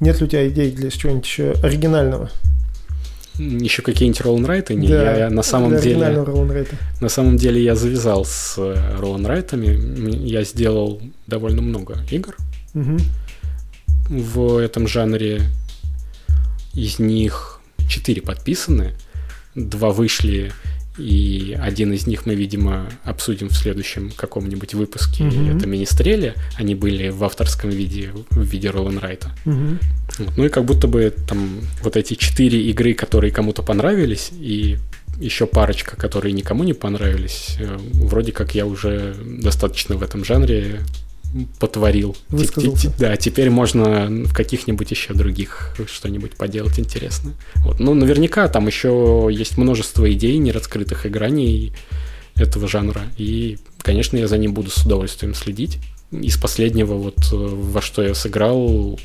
Нет 0.00 0.18
ли 0.18 0.26
у 0.26 0.28
тебя 0.28 0.48
идей 0.48 0.72
для 0.72 0.90
чего-нибудь 0.90 1.26
еще 1.26 1.52
оригинального? 1.62 2.30
Еще 3.38 3.82
какие-нибудь 3.82 4.20
роллнрайты? 4.20 4.74
Не, 4.74 4.88
да, 4.88 5.16
я, 5.16 5.30
на 5.30 5.42
самом 5.42 5.80
деле... 5.80 6.24
На 7.00 7.08
самом 7.08 7.36
деле 7.36 7.62
я 7.62 7.74
завязал 7.74 8.24
с 8.24 8.56
э, 8.58 8.98
роллнрайтами. 8.98 10.26
Я 10.26 10.42
сделал 10.42 11.00
довольно 11.26 11.62
много 11.62 11.96
игр 12.10 12.36
угу. 12.74 12.98
В 14.10 14.58
этом 14.58 14.88
жанре 14.88 15.42
из 16.74 16.98
них 16.98 17.60
4 17.88 18.20
подписаны, 18.22 18.92
два 19.54 19.90
вышли, 19.90 20.52
и 20.98 21.56
один 21.58 21.92
из 21.92 22.06
них 22.06 22.26
мы, 22.26 22.34
видимо, 22.34 22.88
обсудим 23.04 23.48
в 23.48 23.56
следующем 23.56 24.10
каком-нибудь 24.10 24.74
выпуске. 24.74 25.24
Mm-hmm. 25.24 25.56
Это 25.56 25.66
Министрели. 25.66 26.34
Они 26.56 26.74
были 26.74 27.08
в 27.08 27.22
авторском 27.24 27.70
виде, 27.70 28.10
в 28.30 28.42
виде 28.42 28.68
Роллен-Райта. 28.68 29.30
Mm-hmm. 29.46 29.78
Вот. 30.18 30.36
Ну 30.36 30.44
и 30.44 30.48
как 30.48 30.64
будто 30.64 30.88
бы 30.88 31.14
там 31.28 31.60
вот 31.82 31.96
эти 31.96 32.14
четыре 32.14 32.60
игры, 32.70 32.94
которые 32.94 33.30
кому-то 33.30 33.62
понравились, 33.62 34.30
и 34.32 34.76
еще 35.20 35.46
парочка, 35.46 35.96
которые 35.96 36.32
никому 36.32 36.64
не 36.64 36.72
понравились, 36.72 37.56
э, 37.60 37.78
вроде 37.94 38.32
как 38.32 38.54
я 38.54 38.66
уже 38.66 39.14
достаточно 39.24 39.96
в 39.96 40.02
этом 40.02 40.24
жанре 40.24 40.80
потворил. 41.58 42.16
Высказался. 42.28 42.92
Да, 42.98 43.16
теперь 43.16 43.50
можно 43.50 44.06
в 44.08 44.32
каких-нибудь 44.32 44.90
еще 44.90 45.14
других 45.14 45.76
что-нибудь 45.86 46.32
поделать 46.32 46.78
интересное. 46.78 47.34
Вот. 47.56 47.80
Ну, 47.80 47.94
наверняка 47.94 48.48
там 48.48 48.66
еще 48.66 49.28
есть 49.30 49.56
множество 49.56 50.10
идей, 50.12 50.38
нераскрытых 50.38 51.06
и 51.06 51.08
граней 51.08 51.72
этого 52.36 52.68
жанра. 52.68 53.02
И, 53.16 53.58
конечно, 53.82 54.16
я 54.16 54.28
за 54.28 54.38
ним 54.38 54.54
буду 54.54 54.70
с 54.70 54.84
удовольствием 54.84 55.34
следить. 55.34 55.78
Из 56.10 56.36
последнего, 56.36 56.94
вот 56.94 57.18
э, 57.32 57.36
во 57.36 57.80
что 57.80 58.02
я 58.02 58.14
сыграл, 58.14 58.98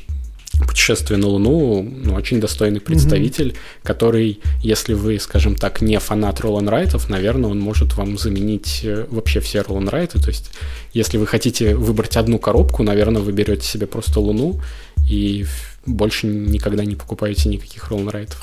путешествие 0.64 1.18
на 1.18 1.26
Луну, 1.26 1.82
ну, 1.82 2.14
очень 2.14 2.40
достойный 2.40 2.80
представитель, 2.80 3.48
mm-hmm. 3.48 3.82
который, 3.82 4.40
если 4.62 4.94
вы, 4.94 5.18
скажем 5.18 5.54
так, 5.54 5.80
не 5.80 5.98
фанат 5.98 6.40
Ролан 6.40 6.68
Райтов, 6.68 7.08
наверное, 7.08 7.50
он 7.50 7.60
может 7.60 7.94
вам 7.94 8.16
заменить 8.18 8.80
э, 8.82 9.06
вообще 9.10 9.40
все 9.40 9.62
Ролан 9.62 9.88
Райты. 9.88 10.20
То 10.20 10.28
есть, 10.28 10.50
если 10.92 11.18
вы 11.18 11.26
хотите 11.26 11.74
выбрать 11.74 12.16
одну 12.16 12.38
коробку, 12.38 12.82
наверное, 12.82 13.22
вы 13.22 13.32
берете 13.32 13.66
себе 13.66 13.86
просто 13.86 14.20
Луну 14.20 14.60
и 15.08 15.44
больше 15.84 16.26
никогда 16.26 16.84
не 16.84 16.96
покупаете 16.96 17.48
никаких 17.48 17.88
Ролан 17.90 18.08
Райтов. 18.08 18.40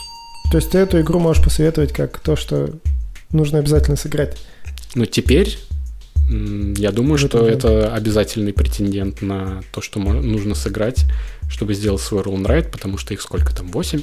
То 0.51 0.57
есть 0.57 0.71
ты 0.71 0.77
эту 0.77 1.01
игру 1.01 1.19
можешь 1.19 1.43
посоветовать 1.43 1.93
как 1.93 2.19
то, 2.19 2.35
что 2.35 2.69
нужно 3.31 3.59
обязательно 3.59 3.97
сыграть? 3.97 4.37
Ну, 4.95 5.05
теперь 5.05 5.57
я 6.29 6.91
думаю, 6.91 7.17
что 7.17 7.47
это 7.47 7.93
обязательный 7.93 8.53
претендент 8.53 9.21
на 9.21 9.61
то, 9.71 9.81
что 9.81 9.99
нужно 9.99 10.55
сыграть 10.55 11.05
чтобы 11.53 11.75
сделать 11.75 12.01
свой 12.01 12.23
рулнрайт, 12.23 12.71
потому 12.71 12.97
что 12.97 13.13
их 13.13 13.21
сколько 13.21 13.55
там, 13.55 13.67
8? 13.67 14.01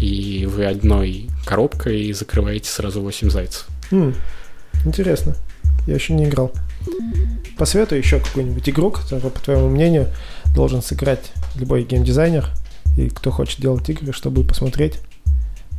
И 0.00 0.46
вы 0.46 0.66
одной 0.66 1.28
коробкой 1.46 2.12
закрываете 2.12 2.68
сразу 2.68 3.00
8 3.00 3.30
зайцев. 3.30 3.66
Mm, 3.92 4.16
интересно. 4.84 5.36
Я 5.86 5.94
еще 5.94 6.14
не 6.14 6.24
играл. 6.24 6.52
Посоветуй 7.56 7.98
еще 7.98 8.18
какую-нибудь 8.18 8.68
игру, 8.68 8.90
которую, 8.90 9.30
по 9.30 9.40
твоему 9.40 9.68
мнению, 9.68 10.08
должен 10.54 10.82
сыграть 10.82 11.32
любой 11.54 11.84
геймдизайнер 11.84 12.48
и 12.96 13.08
кто 13.08 13.30
хочет 13.30 13.60
делать 13.60 13.88
игры, 13.88 14.12
чтобы 14.12 14.42
посмотреть, 14.42 14.94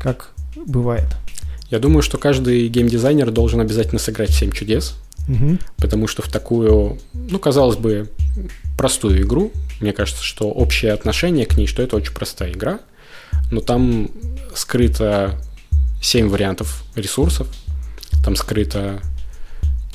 как 0.02 0.32
бывает. 0.56 1.08
Я 1.70 1.80
думаю, 1.80 2.02
что 2.02 2.18
каждый 2.18 2.70
геймдизайнер 2.70 3.32
должен 3.32 3.60
обязательно 3.60 4.00
сыграть 4.00 4.32
7 4.32 4.52
чудес, 4.52 4.96
угу. 5.30 5.58
потому 5.78 6.08
что 6.08 6.22
в 6.22 6.28
такую 6.28 6.98
ну, 7.14 7.40
казалось 7.40 7.78
бы, 7.78 8.10
простую 8.78 9.22
игру. 9.22 9.52
Мне 9.80 9.94
кажется, 9.94 10.24
что 10.24 10.50
общее 10.50 10.92
отношение 10.92 11.46
к 11.46 11.58
ней, 11.58 11.68
что 11.68 11.82
это 11.82 11.96
очень 11.96 12.14
простая 12.14 12.52
игра, 12.52 12.80
но 13.52 13.62
там 13.62 14.10
скрыто 14.54 15.40
7 16.02 16.28
вариантов 16.28 16.84
ресурсов, 16.96 17.48
там 18.24 18.36
скрыто 18.36 19.02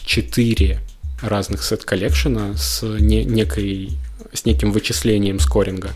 4 0.05 0.81
разных 1.23 1.65
set 1.65 1.85
collection 1.85 2.50
а 2.50 2.57
с 2.57 2.83
не, 2.83 3.25
некой 3.25 3.99
с 4.33 4.45
неким 4.45 4.73
вычислением 4.73 5.39
скоринга. 5.39 5.91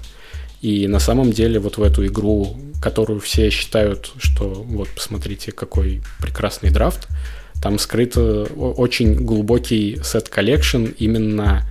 И 0.61 0.88
на 0.88 0.98
самом 0.98 1.33
деле 1.33 1.61
вот 1.61 1.77
в 1.77 1.83
эту 1.83 2.07
игру, 2.07 2.57
которую 2.81 3.20
все 3.20 3.51
считают, 3.51 4.12
что 4.18 4.48
вот 4.48 4.88
посмотрите, 4.88 5.53
какой 5.53 6.03
прекрасный 6.20 6.70
драфт, 6.70 7.09
там 7.62 7.79
скрыт 7.79 8.16
очень 8.16 9.14
глубокий 9.14 10.01
set 10.03 10.29
collection 10.29 10.87
именно 10.99 11.64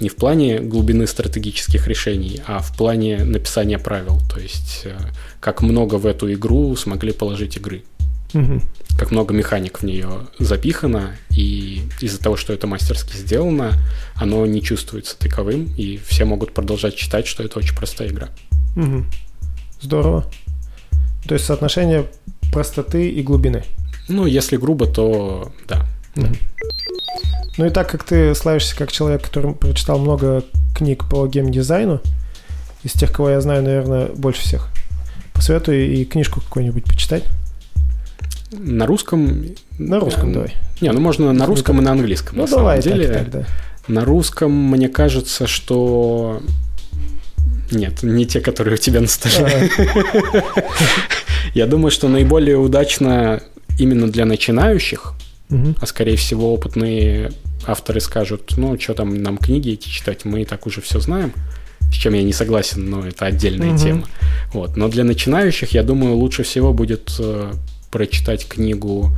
не 0.00 0.08
в 0.08 0.16
плане 0.16 0.60
глубины 0.60 1.06
стратегических 1.06 1.86
решений, 1.86 2.40
а 2.46 2.60
в 2.60 2.76
плане 2.76 3.22
написания 3.22 3.78
правил. 3.78 4.18
То 4.32 4.40
есть 4.40 4.82
э, 4.84 4.96
как 5.40 5.60
много 5.60 5.96
в 5.96 6.06
эту 6.06 6.32
игру 6.32 6.74
смогли 6.74 7.12
положить 7.12 7.58
игры. 7.58 7.84
Угу. 8.32 8.62
Как 8.98 9.10
много 9.10 9.34
механик 9.34 9.80
в 9.80 9.82
нее 9.82 10.26
запихано, 10.38 11.16
и 11.30 11.82
из-за 12.00 12.18
того, 12.18 12.36
что 12.36 12.52
это 12.52 12.66
мастерски 12.66 13.16
сделано, 13.16 13.72
оно 14.14 14.46
не 14.46 14.62
чувствуется 14.62 15.18
таковым, 15.18 15.68
и 15.76 15.98
все 15.98 16.24
могут 16.24 16.54
продолжать 16.54 16.96
считать, 16.96 17.26
что 17.26 17.42
это 17.42 17.58
очень 17.58 17.76
простая 17.76 18.08
игра. 18.08 18.30
Угу. 18.76 19.04
Здорово. 19.82 20.30
То 21.26 21.34
есть 21.34 21.44
соотношение 21.44 22.06
простоты 22.52 23.10
и 23.10 23.22
глубины. 23.22 23.64
Ну, 24.10 24.26
если 24.26 24.56
грубо, 24.56 24.86
то 24.86 25.52
да. 25.68 25.86
Да. 26.16 26.28
Ну 27.56 27.66
и 27.66 27.70
так 27.70 27.88
как 27.90 28.04
ты 28.04 28.34
славишься 28.34 28.76
как 28.76 28.90
человек, 28.90 29.22
который 29.22 29.54
прочитал 29.54 29.98
много 29.98 30.44
книг 30.74 31.08
по 31.08 31.26
геймдизайну, 31.26 32.00
из 32.82 32.92
тех, 32.92 33.12
кого 33.12 33.30
я 33.30 33.40
знаю, 33.40 33.62
наверное, 33.62 34.06
больше 34.06 34.42
всех, 34.42 34.68
посоветую 35.32 35.92
и 35.92 36.04
книжку 36.04 36.40
какую-нибудь 36.40 36.84
почитать. 36.84 37.24
На 38.52 38.86
русском? 38.86 39.44
На 39.78 40.00
русском, 40.00 40.30
э, 40.30 40.34
давай. 40.34 40.54
Не, 40.80 40.90
ну 40.90 41.00
можно 41.00 41.32
на 41.32 41.46
русском 41.46 41.78
и 41.78 41.82
на 41.82 41.92
английском. 41.92 42.36
Ну 42.36 42.44
на 42.44 42.50
давай, 42.50 42.82
самом 42.82 42.98
деле. 42.98 43.12
Так, 43.12 43.24
так, 43.24 43.30
да. 43.30 43.46
На 43.86 44.04
русском 44.04 44.52
мне 44.52 44.88
кажется, 44.88 45.46
что 45.46 46.42
нет, 47.70 48.02
не 48.02 48.26
те, 48.26 48.40
которые 48.40 48.74
у 48.74 48.78
тебя 48.78 49.00
на 49.00 49.06
столе. 49.06 49.70
Я 51.54 51.66
думаю, 51.66 51.90
что 51.90 52.08
наиболее 52.08 52.56
удачно 52.56 53.42
именно 53.80 54.10
для 54.10 54.24
начинающих, 54.24 55.14
а 55.80 55.86
скорее 55.86 56.16
всего 56.16 56.52
опытные 56.54 57.32
авторы 57.66 58.00
скажут, 58.00 58.54
ну, 58.56 58.78
что 58.78 58.94
там 58.94 59.20
нам 59.22 59.36
книги 59.36 59.72
эти 59.72 59.88
читать, 59.88 60.24
мы 60.24 60.42
и 60.42 60.44
так 60.44 60.66
уже 60.66 60.80
все 60.80 61.00
знаем, 61.00 61.32
с 61.90 61.94
чем 61.94 62.14
я 62.14 62.22
не 62.22 62.32
согласен, 62.32 62.88
но 62.88 63.06
это 63.06 63.26
отдельная 63.26 63.76
тема. 63.76 64.04
Вот. 64.52 64.76
Но 64.76 64.88
для 64.88 65.04
начинающих, 65.04 65.70
я 65.72 65.82
думаю, 65.82 66.14
лучше 66.14 66.44
всего 66.44 66.72
будет 66.72 67.16
э, 67.18 67.52
прочитать 67.90 68.46
книгу 68.46 69.10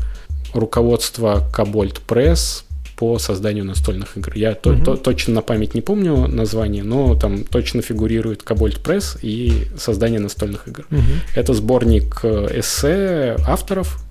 руководства 0.54 1.46
Кабольд 1.52 2.00
Пресс 2.00 2.64
по 2.96 3.18
созданию 3.18 3.64
настольных 3.64 4.16
игр. 4.16 4.32
Я 4.34 4.54
то, 4.54 4.74
то, 4.76 4.96
точно 4.96 5.34
на 5.34 5.42
память 5.42 5.74
не 5.74 5.80
помню 5.80 6.28
название, 6.28 6.82
но 6.82 7.14
там 7.14 7.44
точно 7.44 7.82
фигурирует 7.82 8.42
Кабольд 8.42 8.80
Пресс 8.80 9.18
и 9.22 9.66
создание 9.76 10.20
настольных 10.20 10.68
игр. 10.68 10.86
Угу. 10.90 11.00
Это 11.34 11.52
сборник 11.52 12.20
э, 12.22 12.60
эссе 12.60 13.36
авторов 13.46 14.02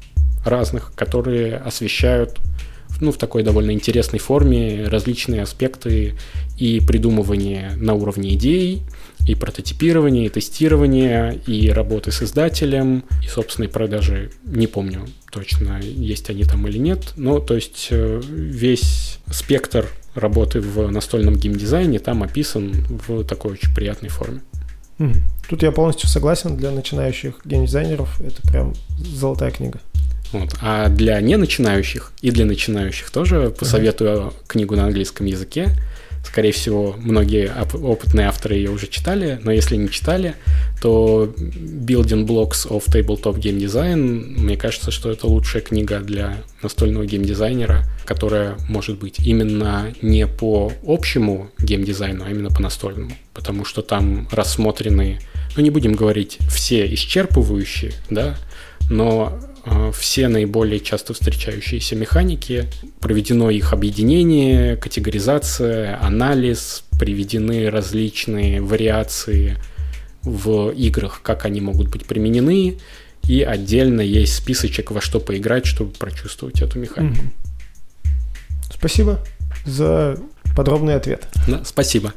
разных, 0.46 0.94
которые 0.96 1.58
освещают 1.58 2.40
ну, 3.00 3.12
в 3.12 3.18
такой 3.18 3.44
довольно 3.44 3.72
интересной 3.72 4.20
форме 4.20 4.86
различные 4.88 5.42
аспекты 5.42 6.16
и 6.58 6.80
придумывания 6.80 7.74
на 7.78 7.94
уровне 7.94 8.36
идей, 8.36 8.84
и 9.28 9.36
прототипирования, 9.36 10.26
и 10.26 10.30
тестирования, 10.30 11.32
и 11.32 11.70
работы 11.70 12.12
с 12.12 12.22
издателем, 12.22 13.04
и 13.24 13.28
собственной 13.28 13.70
продажи. 13.70 14.32
Не 14.44 14.68
помню 14.68 15.08
точно, 15.32 15.80
есть 15.82 16.30
они 16.30 16.44
там 16.44 16.68
или 16.68 16.78
нет. 16.78 17.14
Но, 17.16 17.40
то 17.40 17.56
есть, 17.56 17.88
э, 17.92 18.22
весь 18.24 19.20
спектр 19.32 19.88
работы 20.14 20.60
в 20.60 20.92
настольном 20.92 21.36
геймдизайне 21.36 22.00
там 22.00 22.24
описан 22.24 22.86
в 23.08 23.24
такой 23.24 23.54
очень 23.54 23.74
приятной 23.74 24.10
форме. 24.10 24.42
Тут 25.50 25.64
я 25.64 25.72
полностью 25.72 26.08
согласен. 26.10 26.58
Для 26.58 26.72
начинающих 26.72 27.42
геймдизайнеров 27.44 28.22
это 28.22 28.42
прям 28.44 28.74
золотая 29.00 29.52
книга. 29.52 29.80
Вот. 30.32 30.56
А 30.62 30.90
для 30.90 31.20
не 31.22 31.36
начинающих 31.38 32.12
и 32.22 32.32
для 32.32 32.46
начинающих 32.46 33.10
тоже 33.10 33.54
посоветую 33.58 34.12
uh-huh. 34.12 34.34
книгу 34.48 34.76
на 34.76 34.86
английском 34.86 35.26
языке. 35.26 35.70
Скорее 36.24 36.52
всего, 36.52 36.96
многие 37.00 37.52
опытные 37.74 38.28
авторы 38.28 38.56
ее 38.56 38.70
уже 38.70 38.88
читали, 38.88 39.40
но 39.44 39.52
если 39.52 39.76
не 39.76 39.90
читали, 39.90 40.36
то 40.80 41.34
Building 41.36 42.28
Blocks 42.28 42.68
of 42.70 42.86
Tabletop 42.86 43.40
Game 43.40 43.58
Design, 43.58 44.40
мне 44.40 44.56
кажется, 44.56 44.92
что 44.92 45.12
это 45.12 45.26
лучшая 45.26 45.64
книга 45.64 46.00
для 46.00 46.38
настольного 46.62 47.06
геймдизайнера, 47.08 47.86
которая 48.06 48.56
может 48.70 49.00
быть 49.00 49.20
именно 49.20 49.94
не 50.04 50.28
по 50.28 50.72
общему 50.86 51.50
геймдизайну, 51.60 52.24
а 52.24 52.30
именно 52.30 52.50
по 52.50 52.62
настольному, 52.62 53.12
потому 53.34 53.66
что 53.66 53.82
там 53.82 54.28
рассмотрены, 54.32 55.20
ну 55.56 55.64
не 55.64 55.72
будем 55.72 55.94
говорить 55.94 56.38
все 56.50 56.86
исчерпывающие, 56.94 57.94
да, 58.12 58.38
но 58.92 59.40
э, 59.66 59.92
все 59.98 60.28
наиболее 60.28 60.82
часто 60.82 61.14
встречающиеся 61.14 61.96
механики, 61.96 62.68
проведено 63.00 63.50
их 63.50 63.72
объединение, 63.72 64.76
категоризация, 64.76 65.98
анализ, 66.04 66.84
приведены 67.00 67.70
различные 67.70 68.62
вариации 68.62 69.58
в 70.24 70.72
играх, 70.72 71.22
как 71.24 71.46
они 71.46 71.62
могут 71.62 71.88
быть 71.88 72.06
применены, 72.06 72.80
и 73.28 73.42
отдельно 73.44 74.02
есть 74.02 74.36
списочек, 74.36 74.92
во 74.92 75.00
что 75.00 75.20
поиграть, 75.22 75.66
чтобы 75.66 75.92
прочувствовать 75.92 76.62
эту 76.62 76.78
механику. 76.78 77.24
Спасибо 78.74 79.24
за 79.66 80.18
подробный 80.54 80.96
ответ. 80.96 81.28
Да, 81.48 81.62
спасибо. 81.64 82.14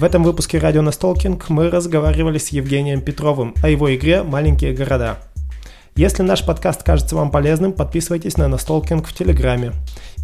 В 0.00 0.04
этом 0.04 0.24
выпуске 0.24 0.56
«Радио 0.56 0.80
Настолкинг» 0.80 1.50
мы 1.50 1.68
разговаривали 1.68 2.38
с 2.38 2.48
Евгением 2.48 3.02
Петровым 3.02 3.54
о 3.62 3.68
его 3.68 3.94
игре 3.94 4.22
«Маленькие 4.22 4.72
города». 4.72 5.18
Если 5.94 6.22
наш 6.22 6.42
подкаст 6.42 6.82
кажется 6.82 7.16
вам 7.16 7.30
полезным, 7.30 7.74
подписывайтесь 7.74 8.38
на 8.38 8.48
Настолкинг 8.48 9.06
в 9.06 9.12
Телеграме. 9.12 9.72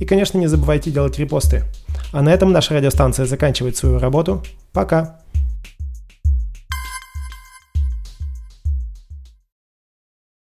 И, 0.01 0.07
конечно, 0.07 0.39
не 0.39 0.47
забывайте 0.47 0.91
делать 0.91 1.19
репосты. 1.19 1.65
А 2.11 2.23
на 2.23 2.31
этом 2.31 2.53
наша 2.53 2.73
радиостанция 2.73 3.27
заканчивает 3.27 3.77
свою 3.77 3.99
работу. 3.99 4.43
Пока! 4.73 5.21